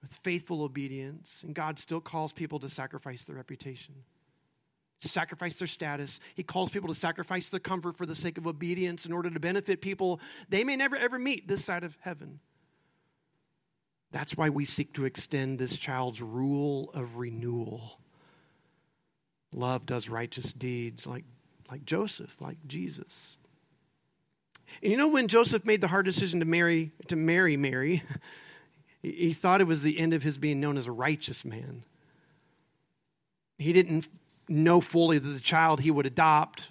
with 0.00 0.14
faithful 0.14 0.62
obedience. 0.62 1.42
And 1.42 1.54
God 1.54 1.78
still 1.78 2.00
calls 2.00 2.32
people 2.32 2.58
to 2.60 2.68
sacrifice 2.70 3.24
their 3.24 3.36
reputation 3.36 3.96
sacrifice 5.00 5.58
their 5.58 5.68
status. 5.68 6.20
He 6.34 6.42
calls 6.42 6.70
people 6.70 6.88
to 6.88 6.94
sacrifice 6.94 7.48
their 7.48 7.60
comfort 7.60 7.96
for 7.96 8.06
the 8.06 8.14
sake 8.14 8.38
of 8.38 8.46
obedience 8.46 9.06
in 9.06 9.12
order 9.12 9.30
to 9.30 9.40
benefit 9.40 9.80
people 9.80 10.20
they 10.48 10.64
may 10.64 10.76
never 10.76 10.96
ever 10.96 11.18
meet 11.18 11.48
this 11.48 11.64
side 11.64 11.84
of 11.84 11.96
heaven. 12.00 12.40
That's 14.12 14.36
why 14.36 14.48
we 14.48 14.64
seek 14.64 14.94
to 14.94 15.04
extend 15.04 15.58
this 15.58 15.76
child's 15.76 16.22
rule 16.22 16.90
of 16.94 17.16
renewal. 17.16 17.98
Love 19.52 19.84
does 19.86 20.08
righteous 20.08 20.52
deeds 20.52 21.06
like, 21.06 21.24
like 21.70 21.84
Joseph, 21.84 22.36
like 22.40 22.58
Jesus. 22.66 23.36
And 24.82 24.90
you 24.90 24.98
know 24.98 25.08
when 25.08 25.28
Joseph 25.28 25.64
made 25.64 25.80
the 25.80 25.88
hard 25.88 26.06
decision 26.06 26.40
to 26.40 26.46
marry 26.46 26.92
to 27.08 27.16
marry 27.16 27.56
Mary, 27.56 28.02
he 29.02 29.32
thought 29.32 29.60
it 29.60 29.66
was 29.66 29.82
the 29.82 29.98
end 29.98 30.12
of 30.12 30.22
his 30.22 30.38
being 30.38 30.60
known 30.60 30.76
as 30.76 30.86
a 30.86 30.92
righteous 30.92 31.44
man. 31.44 31.84
He 33.58 33.72
didn't 33.72 34.06
know 34.48 34.80
fully 34.80 35.18
that 35.18 35.28
the 35.28 35.40
child 35.40 35.80
he 35.80 35.90
would 35.90 36.06
adopt 36.06 36.70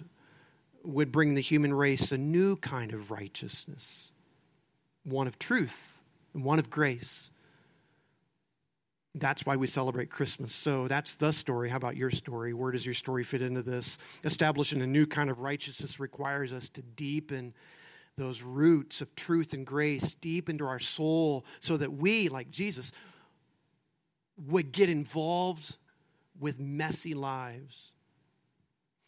would 0.82 1.10
bring 1.10 1.34
the 1.34 1.40
human 1.40 1.74
race 1.74 2.12
a 2.12 2.18
new 2.18 2.56
kind 2.56 2.92
of 2.92 3.10
righteousness, 3.10 4.12
one 5.04 5.26
of 5.26 5.38
truth 5.38 6.02
and 6.32 6.44
one 6.44 6.58
of 6.58 6.70
grace. 6.70 7.30
That's 9.14 9.46
why 9.46 9.56
we 9.56 9.66
celebrate 9.66 10.10
Christmas. 10.10 10.54
So 10.54 10.88
that's 10.88 11.14
the 11.14 11.32
story. 11.32 11.70
How 11.70 11.76
about 11.76 11.96
your 11.96 12.10
story? 12.10 12.52
Where 12.52 12.70
does 12.70 12.84
your 12.84 12.94
story 12.94 13.24
fit 13.24 13.40
into 13.40 13.62
this? 13.62 13.98
Establishing 14.24 14.82
a 14.82 14.86
new 14.86 15.06
kind 15.06 15.30
of 15.30 15.40
righteousness 15.40 15.98
requires 15.98 16.52
us 16.52 16.68
to 16.70 16.82
deepen 16.82 17.54
those 18.18 18.42
roots 18.42 19.00
of 19.00 19.14
truth 19.14 19.52
and 19.52 19.66
grace 19.66 20.14
deep 20.14 20.48
into 20.48 20.66
our 20.66 20.80
soul 20.80 21.44
so 21.60 21.76
that 21.76 21.94
we, 21.94 22.28
like 22.28 22.50
Jesus, 22.50 22.92
would 24.36 24.72
get 24.72 24.88
involved 24.88 25.76
with 26.38 26.58
messy 26.58 27.14
lives. 27.14 27.92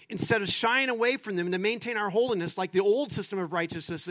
Instead 0.09 0.41
of 0.41 0.49
shying 0.49 0.89
away 0.89 1.17
from 1.17 1.37
them 1.37 1.53
to 1.53 1.59
maintain 1.59 1.97
our 1.97 2.11
holiness 2.11 2.57
like 2.57 2.73
the 2.73 2.81
old 2.81 3.13
system 3.13 3.39
of 3.39 3.53
righteousness, 3.53 4.09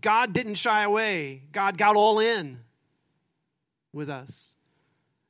God 0.00 0.32
didn't 0.32 0.56
shy 0.56 0.82
away. 0.82 1.44
God 1.52 1.78
got 1.78 1.96
all 1.96 2.18
in 2.18 2.60
with 3.92 4.10
us. 4.10 4.54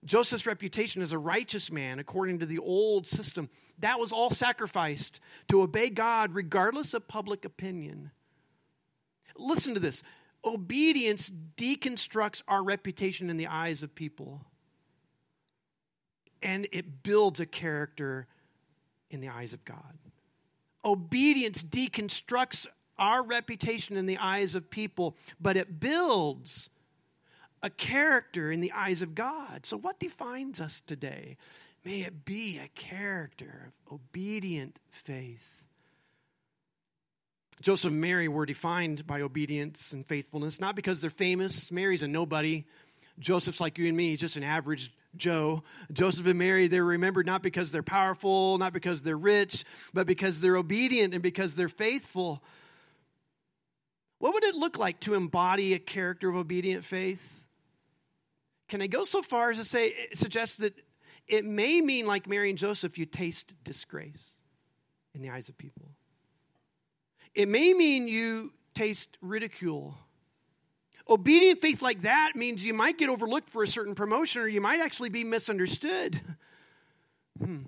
Joseph's 0.05 0.47
reputation 0.47 1.03
as 1.03 1.13
a 1.13 1.19
righteous 1.19 1.71
man, 1.71 1.99
according 1.99 2.39
to 2.39 2.47
the 2.47 2.59
old 2.59 3.07
system, 3.07 3.49
that 3.79 3.99
was 3.99 4.13
all 4.13 4.31
sacrificed 4.31 5.19
to 5.49 5.63
obey 5.63 5.91
God 5.91 6.35
regardless 6.35 6.95
of 6.95 7.09
public 7.09 7.45
opinion. 7.45 8.11
Listen 9.37 9.75
to 9.75 9.81
this 9.81 10.03
obedience 10.45 11.31
deconstructs 11.57 12.43
our 12.47 12.63
reputation 12.63 13.31
in 13.31 13.39
the 13.39 13.47
eyes 13.47 13.83
of 13.83 13.95
people, 13.95 14.45
and 16.45 16.69
it 16.71 17.03
builds 17.03 17.41
a 17.41 17.47
character 17.47 18.27
in 19.11 19.21
the 19.21 19.29
eyes 19.29 19.53
of 19.53 19.65
God. 19.65 19.99
Obedience 20.85 21.65
deconstructs 21.65 22.67
our 22.99 23.25
reputation 23.25 23.97
in 23.97 24.07
the 24.07 24.19
eyes 24.19 24.55
of 24.55 24.71
people, 24.71 25.17
but 25.41 25.57
it 25.57 25.81
builds 25.81 26.69
a 27.63 27.71
character 27.71 28.53
in 28.53 28.61
the 28.61 28.71
eyes 28.73 29.01
of 29.01 29.15
God. 29.15 29.65
So, 29.65 29.79
what 29.79 29.99
defines 29.99 30.61
us 30.61 30.83
today? 30.87 31.39
May 31.85 32.03
it 32.03 32.25
be 32.25 32.59
a 32.59 32.69
character 32.69 33.73
of 33.87 33.95
obedient 33.95 34.79
faith. 34.91 35.63
Joseph 37.61 37.93
and 37.93 38.01
Mary 38.01 38.29
were 38.29 38.47
defined 38.47 39.07
by 39.07 39.21
obedience 39.21 39.93
and 39.93 40.05
faithfulness, 40.05 40.61
not 40.61 40.77
because 40.77 41.01
they're 41.01 41.11
famous. 41.11 41.73
Mary's 41.73 42.03
a 42.03 42.09
nobody. 42.09 42.65
Joseph's 43.19 43.61
like 43.61 43.79
you 43.79 43.87
and 43.89 43.97
me, 43.97 44.17
just 44.17 44.37
an 44.37 44.43
average 44.43 44.93
Joe. 45.17 45.63
Joseph 45.93 46.27
and 46.27 46.39
Mary, 46.39 46.67
they're 46.67 46.85
remembered 46.85 47.27
not 47.27 47.43
because 47.43 47.71
they're 47.71 47.83
powerful, 47.83 48.59
not 48.59 48.73
because 48.73 49.03
they're 49.03 49.17
rich, 49.17 49.65
but 49.93 50.07
because 50.07 50.41
they're 50.41 50.57
obedient 50.57 51.15
and 51.15 51.23
because 51.23 51.55
they're 51.55 51.69
faithful. 51.69 52.43
What 54.19 54.35
would 54.35 54.45
it 54.45 54.55
look 54.55 54.79
like 54.79 55.01
to 55.01 55.15
embody 55.15 55.75
a 55.75 55.79
character 55.79 56.29
of 56.29 56.37
obedient 56.37 56.85
faith? 56.85 57.45
Can 58.69 58.81
I 58.81 58.87
go 58.87 59.05
so 59.05 59.23
far 59.23 59.51
as 59.51 59.59
to 59.59 59.65
say, 59.65 59.95
suggest 60.15 60.59
that 60.59 60.75
it 61.29 61.45
may 61.45 61.81
mean, 61.81 62.07
like 62.07 62.27
Mary 62.27 62.51
and 62.51 62.59
Joseph, 62.59 62.99
you 62.99 63.07
taste 63.07 63.53
disgrace 63.63 64.25
in 65.15 65.23
the 65.23 65.31
eyes 65.31 65.49
of 65.49 65.57
people. 65.57 65.91
It 67.35 67.49
may 67.49 67.73
mean 67.73 68.09
you 68.09 68.53
taste 68.75 69.17
ridicule. 69.21 69.97
Obedient 71.09 71.61
faith 71.61 71.83
like 71.83 72.03
that 72.03 72.33
means 72.35 72.65
you 72.65 72.73
might 72.73 72.97
get 72.97 73.11
overlooked 73.11 73.51
for 73.51 73.63
a 73.63 73.69
certain 73.69 73.95
promotion 73.95 74.43
or 74.43 74.49
you 74.49 74.61
might 74.61 74.81
actually 74.81 75.11
be 75.11 75.23
misunderstood. 75.23 76.21
Hmm. 77.39 77.63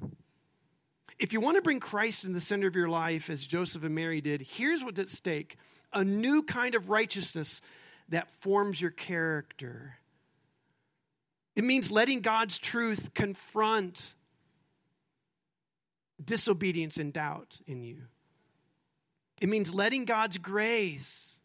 If 1.19 1.33
you 1.33 1.41
want 1.41 1.57
to 1.57 1.63
bring 1.63 1.81
Christ 1.81 2.25
in 2.25 2.33
the 2.33 2.41
center 2.41 2.67
of 2.67 2.75
your 2.75 2.89
life, 2.89 3.31
as 3.31 3.47
Joseph 3.47 3.85
and 3.85 3.95
Mary 3.95 4.21
did, 4.21 4.43
here's 4.43 4.85
what's 4.85 4.99
at 4.99 5.09
stake 5.09 5.57
a 5.93 6.05
new 6.05 6.43
kind 6.43 6.75
of 6.75 6.91
righteousness 6.91 7.61
that 8.09 8.31
forms 8.31 8.81
your 8.81 8.91
character. 8.91 9.97
It 11.55 11.65
means 11.65 11.91
letting 11.91 12.21
God's 12.21 12.59
truth 12.59 13.15
confront 13.15 14.15
disobedience 16.23 16.99
and 16.99 17.13
doubt 17.13 17.59
in 17.67 17.83
you. 17.83 18.03
It 19.41 19.49
means 19.49 19.75
letting 19.75 20.05
God's 20.05 20.39
grace, 20.39 21.36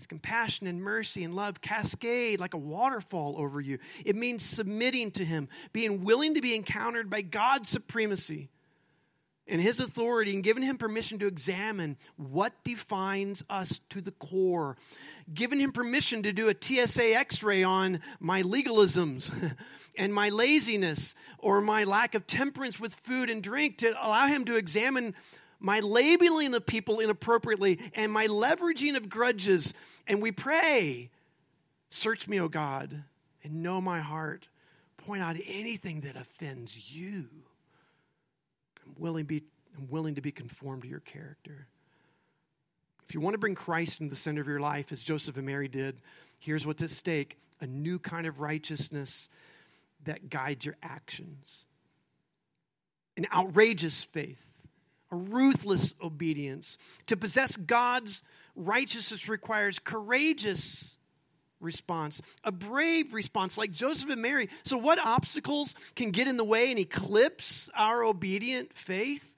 His 0.00 0.06
compassion 0.06 0.66
and 0.66 0.80
mercy 0.80 1.24
and 1.24 1.34
love 1.34 1.60
cascade 1.60 2.40
like 2.40 2.54
a 2.54 2.58
waterfall 2.58 3.34
over 3.36 3.60
you. 3.60 3.78
It 4.02 4.16
means 4.16 4.42
submitting 4.42 5.10
to 5.10 5.26
Him, 5.26 5.46
being 5.74 6.04
willing 6.04 6.36
to 6.36 6.40
be 6.40 6.54
encountered 6.54 7.10
by 7.10 7.20
God's 7.20 7.68
supremacy 7.68 8.48
and 9.46 9.60
his 9.60 9.80
authority 9.80 10.32
and 10.32 10.44
giving 10.44 10.62
him 10.62 10.78
permission 10.78 11.18
to 11.18 11.26
examine 11.26 11.98
what 12.16 12.52
defines 12.64 13.44
us 13.50 13.80
to 13.90 14.00
the 14.00 14.12
core, 14.12 14.76
giving 15.34 15.60
him 15.60 15.72
permission 15.72 16.22
to 16.22 16.32
do 16.32 16.48
a 16.48 16.54
TSA 16.58 17.14
x 17.14 17.42
ray 17.42 17.62
on 17.62 18.00
my 18.20 18.42
legalisms 18.42 19.54
and 19.98 20.14
my 20.14 20.28
laziness 20.28 21.14
or 21.38 21.60
my 21.60 21.84
lack 21.84 22.14
of 22.14 22.26
temperance 22.26 22.78
with 22.80 22.94
food 22.94 23.28
and 23.28 23.42
drink, 23.42 23.78
to 23.78 23.90
allow 24.06 24.28
him 24.28 24.44
to 24.44 24.56
examine 24.56 25.14
my 25.60 25.80
labeling 25.80 26.54
of 26.54 26.66
people 26.66 27.00
inappropriately 27.00 27.78
and 27.94 28.10
my 28.10 28.26
leveraging 28.26 28.96
of 28.96 29.08
grudges. 29.08 29.74
And 30.06 30.20
we 30.20 30.32
pray, 30.32 31.10
Search 31.90 32.28
me, 32.28 32.40
O 32.40 32.48
God, 32.48 33.02
and 33.42 33.62
know 33.62 33.80
my 33.80 34.00
heart. 34.00 34.48
Point 34.96 35.22
out 35.22 35.36
anything 35.46 36.02
that 36.02 36.16
offends 36.16 36.94
you 36.94 37.28
willing, 38.98 39.24
be, 39.24 39.42
I'm 39.76 39.88
willing 39.88 40.14
to 40.14 40.20
be 40.20 40.30
conformed 40.30 40.82
to 40.82 40.88
your 40.88 41.00
character. 41.00 41.66
If 43.08 43.14
you 43.14 43.20
want 43.20 43.34
to 43.34 43.38
bring 43.38 43.54
Christ 43.54 44.00
into 44.00 44.10
the 44.10 44.16
center 44.16 44.40
of 44.40 44.46
your 44.46 44.60
life, 44.60 44.92
as 44.92 45.02
Joseph 45.02 45.36
and 45.36 45.46
Mary 45.46 45.68
did, 45.68 46.00
here's 46.38 46.66
what's 46.66 46.82
at 46.82 46.90
stake 46.90 47.38
a 47.62 47.66
new 47.66 47.98
kind 47.98 48.26
of 48.26 48.40
righteousness 48.40 49.28
that 50.04 50.30
guides 50.30 50.64
your 50.64 50.76
actions, 50.82 51.64
an 53.18 53.26
outrageous 53.34 54.02
faith, 54.02 54.49
a 55.10 55.16
ruthless 55.16 55.94
obedience. 56.02 56.78
To 57.06 57.16
possess 57.16 57.56
God's 57.56 58.22
righteousness 58.54 59.28
requires 59.28 59.78
courageous 59.78 60.96
response, 61.60 62.22
a 62.42 62.52
brave 62.52 63.12
response 63.12 63.58
like 63.58 63.72
Joseph 63.72 64.10
and 64.10 64.22
Mary. 64.22 64.48
So, 64.64 64.76
what 64.76 64.98
obstacles 64.98 65.74
can 65.94 66.10
get 66.10 66.26
in 66.26 66.36
the 66.36 66.44
way 66.44 66.70
and 66.70 66.78
eclipse 66.78 67.68
our 67.76 68.02
obedient 68.02 68.72
faith? 68.72 69.36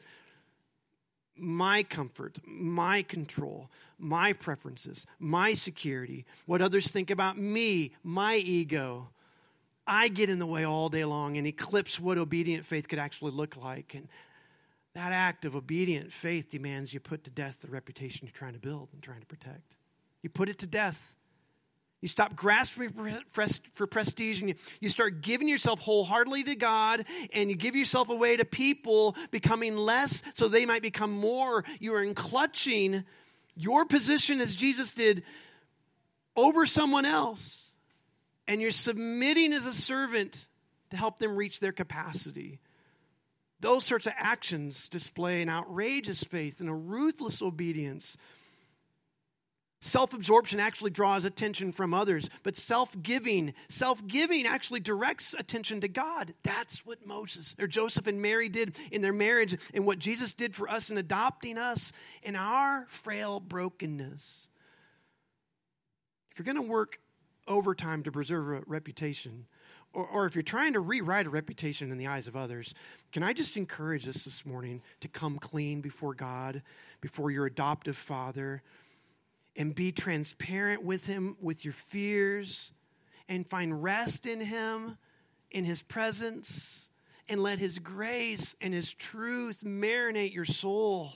My 1.36 1.82
comfort, 1.82 2.38
my 2.46 3.02
control, 3.02 3.70
my 3.98 4.32
preferences, 4.32 5.06
my 5.18 5.54
security, 5.54 6.24
what 6.46 6.62
others 6.62 6.88
think 6.88 7.10
about 7.10 7.36
me, 7.36 7.92
my 8.04 8.36
ego. 8.36 9.08
I 9.84 10.08
get 10.08 10.30
in 10.30 10.38
the 10.38 10.46
way 10.46 10.64
all 10.64 10.88
day 10.88 11.04
long 11.04 11.36
and 11.36 11.46
eclipse 11.46 11.98
what 11.98 12.16
obedient 12.16 12.64
faith 12.64 12.86
could 12.86 13.00
actually 13.00 13.32
look 13.32 13.56
like. 13.56 13.94
And 13.94 14.08
that 14.94 15.12
act 15.12 15.44
of 15.44 15.56
obedient 15.56 16.12
faith 16.12 16.50
demands 16.50 16.92
you 16.92 17.00
put 17.00 17.24
to 17.24 17.30
death 17.30 17.58
the 17.62 17.68
reputation 17.68 18.26
you're 18.26 18.36
trying 18.36 18.52
to 18.52 18.58
build 18.58 18.88
and 18.92 19.02
trying 19.02 19.20
to 19.20 19.26
protect. 19.26 19.76
You 20.22 20.28
put 20.28 20.48
it 20.48 20.58
to 20.58 20.66
death. 20.66 21.14
You 22.02 22.08
stop 22.08 22.34
grasping 22.34 22.92
for 23.72 23.86
prestige 23.86 24.40
and 24.40 24.54
you, 24.80 24.88
start 24.88 25.22
giving 25.22 25.48
yourself 25.48 25.78
wholeheartedly 25.78 26.44
to 26.44 26.56
God 26.56 27.04
and 27.32 27.48
you 27.48 27.54
give 27.54 27.76
yourself 27.76 28.08
away 28.08 28.36
to 28.36 28.44
people, 28.44 29.16
becoming 29.30 29.76
less 29.76 30.22
so 30.34 30.48
they 30.48 30.66
might 30.66 30.82
become 30.82 31.12
more. 31.12 31.64
You 31.78 31.94
are 31.94 32.02
in 32.02 32.14
clutching 32.14 33.04
your 33.54 33.84
position 33.84 34.40
as 34.40 34.54
Jesus 34.54 34.90
did 34.90 35.22
over 36.34 36.66
someone 36.66 37.04
else 37.04 37.72
and 38.48 38.60
you're 38.60 38.72
submitting 38.72 39.52
as 39.52 39.66
a 39.66 39.72
servant 39.72 40.48
to 40.90 40.96
help 40.96 41.20
them 41.20 41.36
reach 41.36 41.60
their 41.60 41.72
capacity. 41.72 42.58
Those 43.62 43.84
sorts 43.84 44.06
of 44.06 44.12
actions 44.16 44.88
display 44.88 45.40
an 45.40 45.48
outrageous 45.48 46.22
faith 46.22 46.60
and 46.60 46.68
a 46.68 46.74
ruthless 46.74 47.40
obedience 47.40 48.16
Self 49.84 50.14
absorption 50.14 50.60
actually 50.60 50.92
draws 50.92 51.24
attention 51.24 51.72
from 51.72 51.92
others, 51.92 52.30
but 52.44 52.54
self 52.54 52.94
giving, 53.02 53.52
self 53.68 54.06
giving 54.06 54.46
actually 54.46 54.78
directs 54.78 55.34
attention 55.36 55.80
to 55.80 55.88
God. 55.88 56.34
That's 56.44 56.86
what 56.86 57.04
Moses 57.04 57.56
or 57.58 57.66
Joseph 57.66 58.06
and 58.06 58.22
Mary 58.22 58.48
did 58.48 58.76
in 58.92 59.02
their 59.02 59.12
marriage, 59.12 59.58
and 59.74 59.84
what 59.84 59.98
Jesus 59.98 60.34
did 60.34 60.54
for 60.54 60.68
us 60.68 60.88
in 60.88 60.98
adopting 60.98 61.58
us 61.58 61.90
in 62.22 62.36
our 62.36 62.86
frail 62.90 63.40
brokenness. 63.40 64.46
If 66.30 66.38
you're 66.38 66.44
going 66.44 66.64
to 66.64 66.72
work 66.72 67.00
overtime 67.48 68.04
to 68.04 68.12
preserve 68.12 68.50
a 68.50 68.62
reputation, 68.68 69.46
or, 69.92 70.06
or, 70.06 70.26
if 70.26 70.34
you're 70.34 70.42
trying 70.42 70.72
to 70.72 70.80
rewrite 70.80 71.26
a 71.26 71.30
reputation 71.30 71.90
in 71.90 71.98
the 71.98 72.06
eyes 72.06 72.26
of 72.26 72.36
others, 72.36 72.74
can 73.12 73.22
I 73.22 73.32
just 73.32 73.56
encourage 73.56 74.08
us 74.08 74.24
this 74.24 74.46
morning 74.46 74.82
to 75.00 75.08
come 75.08 75.38
clean 75.38 75.80
before 75.80 76.14
God, 76.14 76.62
before 77.00 77.30
your 77.30 77.46
adoptive 77.46 77.96
father? 77.96 78.62
and 79.56 79.74
be 79.74 79.92
transparent 79.92 80.82
with 80.82 81.06
Him 81.06 81.36
with 81.40 81.64
your 81.64 81.74
fears 81.74 82.72
and 83.28 83.46
find 83.46 83.82
rest 83.82 84.26
in 84.26 84.40
Him, 84.40 84.98
in 85.50 85.64
His 85.64 85.82
presence, 85.82 86.90
and 87.28 87.42
let 87.42 87.58
His 87.58 87.78
grace 87.78 88.56
and 88.60 88.72
His 88.74 88.92
truth 88.92 89.62
marinate 89.64 90.34
your 90.34 90.44
soul. 90.44 91.12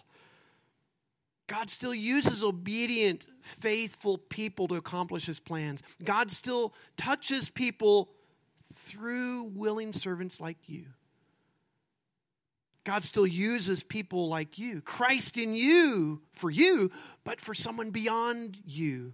God 1.47 1.71
still 1.71 1.95
uses 1.95 2.43
obedient, 2.43 3.27
faithful 3.41 4.19
people 4.19 4.69
to 4.69 4.75
accomplish 4.75 5.27
His 5.27 5.41
plans. 5.41 5.83
God 6.03 6.31
still 6.31 6.75
touches 6.97 7.49
people 7.49 8.11
through 8.77 9.45
willing 9.55 9.93
servants 9.93 10.41
like 10.41 10.69
you. 10.69 10.85
God 12.85 13.05
still 13.05 13.27
uses 13.27 13.83
people 13.83 14.29
like 14.29 14.59
you. 14.59 14.81
Christ 14.81 15.37
in 15.37 15.55
you 15.55 16.23
for 16.33 16.51
you, 16.51 16.93
but 17.25 17.41
for 17.41 17.53
someone 17.53 17.91
beyond 17.91 18.59
you. 18.65 19.13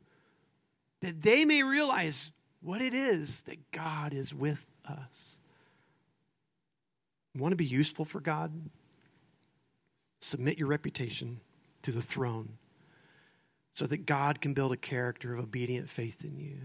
That 1.01 1.23
they 1.23 1.45
may 1.45 1.63
realize 1.63 2.33
what 2.61 2.83
it 2.83 2.93
is 2.93 3.43
that 3.43 3.71
God 3.71 4.13
is 4.13 4.35
with 4.35 4.67
us. 4.87 5.37
Want 7.35 7.53
to 7.53 7.57
be 7.57 7.65
useful 7.65 8.05
for 8.05 8.21
God? 8.21 8.53
Submit 10.21 10.59
your 10.59 10.69
reputation 10.69 11.41
to 11.83 11.93
the 11.93 12.03
throne 12.03 12.59
so 13.73 13.87
that 13.87 14.05
God 14.05 14.41
can 14.41 14.53
build 14.53 14.73
a 14.73 14.77
character 14.77 15.35
of 15.35 15.45
obedient 15.45 15.89
faith 15.89 16.25
in 16.25 16.39
you. 16.39 16.59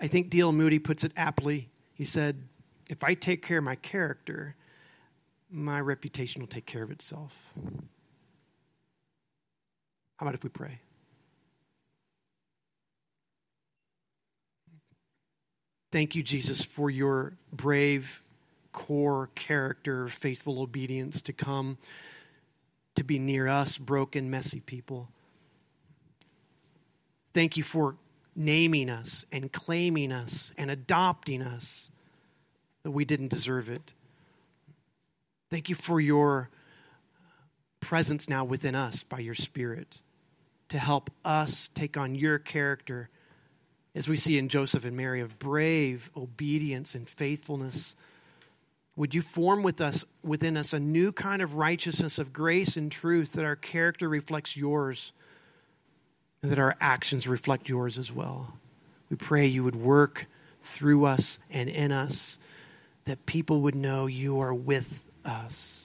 I 0.00 0.06
think 0.06 0.30
D.L. 0.30 0.52
Moody 0.52 0.78
puts 0.78 1.04
it 1.04 1.12
aptly. 1.16 1.68
He 1.94 2.04
said, 2.04 2.42
If 2.88 3.02
I 3.02 3.14
take 3.14 3.44
care 3.44 3.58
of 3.58 3.64
my 3.64 3.74
character, 3.76 4.54
my 5.50 5.80
reputation 5.80 6.40
will 6.40 6.48
take 6.48 6.66
care 6.66 6.82
of 6.82 6.90
itself. 6.90 7.54
How 10.16 10.26
about 10.26 10.34
if 10.34 10.42
we 10.42 10.50
pray? 10.50 10.80
Thank 15.90 16.14
you, 16.14 16.22
Jesus, 16.22 16.64
for 16.64 16.90
your 16.90 17.34
brave 17.52 18.22
core 18.72 19.30
character, 19.34 20.08
faithful 20.08 20.60
obedience 20.60 21.20
to 21.22 21.32
come 21.32 21.78
to 22.94 23.04
be 23.04 23.18
near 23.18 23.48
us, 23.48 23.78
broken, 23.78 24.28
messy 24.28 24.60
people. 24.60 25.08
Thank 27.32 27.56
you 27.56 27.62
for 27.62 27.96
naming 28.38 28.88
us 28.88 29.26
and 29.32 29.52
claiming 29.52 30.12
us 30.12 30.52
and 30.56 30.70
adopting 30.70 31.42
us 31.42 31.90
that 32.84 32.92
we 32.92 33.04
didn't 33.04 33.28
deserve 33.28 33.68
it. 33.68 33.92
Thank 35.50 35.68
you 35.68 35.74
for 35.74 36.00
your 36.00 36.48
presence 37.80 38.28
now 38.28 38.44
within 38.44 38.76
us 38.76 39.02
by 39.02 39.18
your 39.18 39.34
Spirit 39.34 39.98
to 40.68 40.78
help 40.78 41.10
us 41.24 41.68
take 41.74 41.96
on 41.96 42.14
your 42.14 42.38
character, 42.38 43.08
as 43.94 44.06
we 44.06 44.16
see 44.16 44.38
in 44.38 44.48
Joseph 44.48 44.84
and 44.84 44.96
Mary, 44.96 45.20
of 45.20 45.38
brave 45.40 46.10
obedience 46.16 46.94
and 46.94 47.08
faithfulness. 47.08 47.96
Would 48.94 49.14
you 49.14 49.22
form 49.22 49.64
with 49.64 49.80
us, 49.80 50.04
within 50.22 50.56
us 50.56 50.72
a 50.72 50.78
new 50.78 51.10
kind 51.10 51.42
of 51.42 51.54
righteousness 51.54 52.18
of 52.18 52.32
grace 52.32 52.76
and 52.76 52.92
truth 52.92 53.32
that 53.32 53.44
our 53.44 53.56
character 53.56 54.08
reflects 54.08 54.56
yours 54.56 55.12
and 56.42 56.50
that 56.50 56.58
our 56.58 56.76
actions 56.80 57.26
reflect 57.26 57.68
yours 57.68 57.98
as 57.98 58.12
well? 58.12 58.54
We 59.10 59.16
pray 59.16 59.46
you 59.46 59.64
would 59.64 59.76
work 59.76 60.26
through 60.62 61.04
us 61.04 61.38
and 61.50 61.68
in 61.68 61.92
us, 61.92 62.38
that 63.04 63.26
people 63.26 63.60
would 63.62 63.74
know 63.74 64.06
you 64.06 64.40
are 64.40 64.54
with 64.54 65.02
us. 65.24 65.84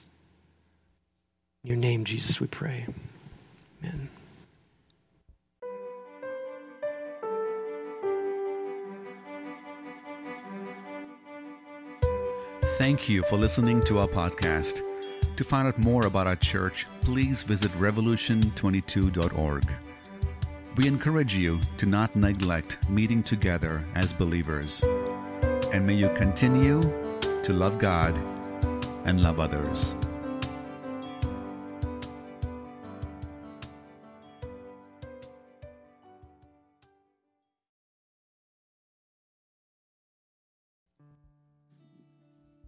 In 1.62 1.68
your 1.68 1.78
name, 1.78 2.04
Jesus, 2.04 2.40
we 2.40 2.46
pray. 2.46 2.86
Amen. 3.82 4.08
Thank 12.76 13.08
you 13.08 13.22
for 13.22 13.36
listening 13.36 13.82
to 13.84 14.00
our 14.00 14.08
podcast. 14.08 14.82
To 15.36 15.44
find 15.44 15.66
out 15.66 15.78
more 15.78 16.06
about 16.06 16.26
our 16.26 16.36
church, 16.36 16.86
please 17.00 17.42
visit 17.42 17.70
revolution22.org. 17.72 19.93
We 20.76 20.88
encourage 20.88 21.36
you 21.36 21.60
to 21.76 21.86
not 21.86 22.16
neglect 22.16 22.90
meeting 22.90 23.22
together 23.22 23.84
as 23.94 24.12
believers. 24.12 24.82
And 25.72 25.86
may 25.86 25.94
you 25.94 26.08
continue 26.10 26.80
to 27.44 27.52
love 27.52 27.78
God 27.78 28.18
and 29.04 29.22
love 29.22 29.38
others. 29.38 29.94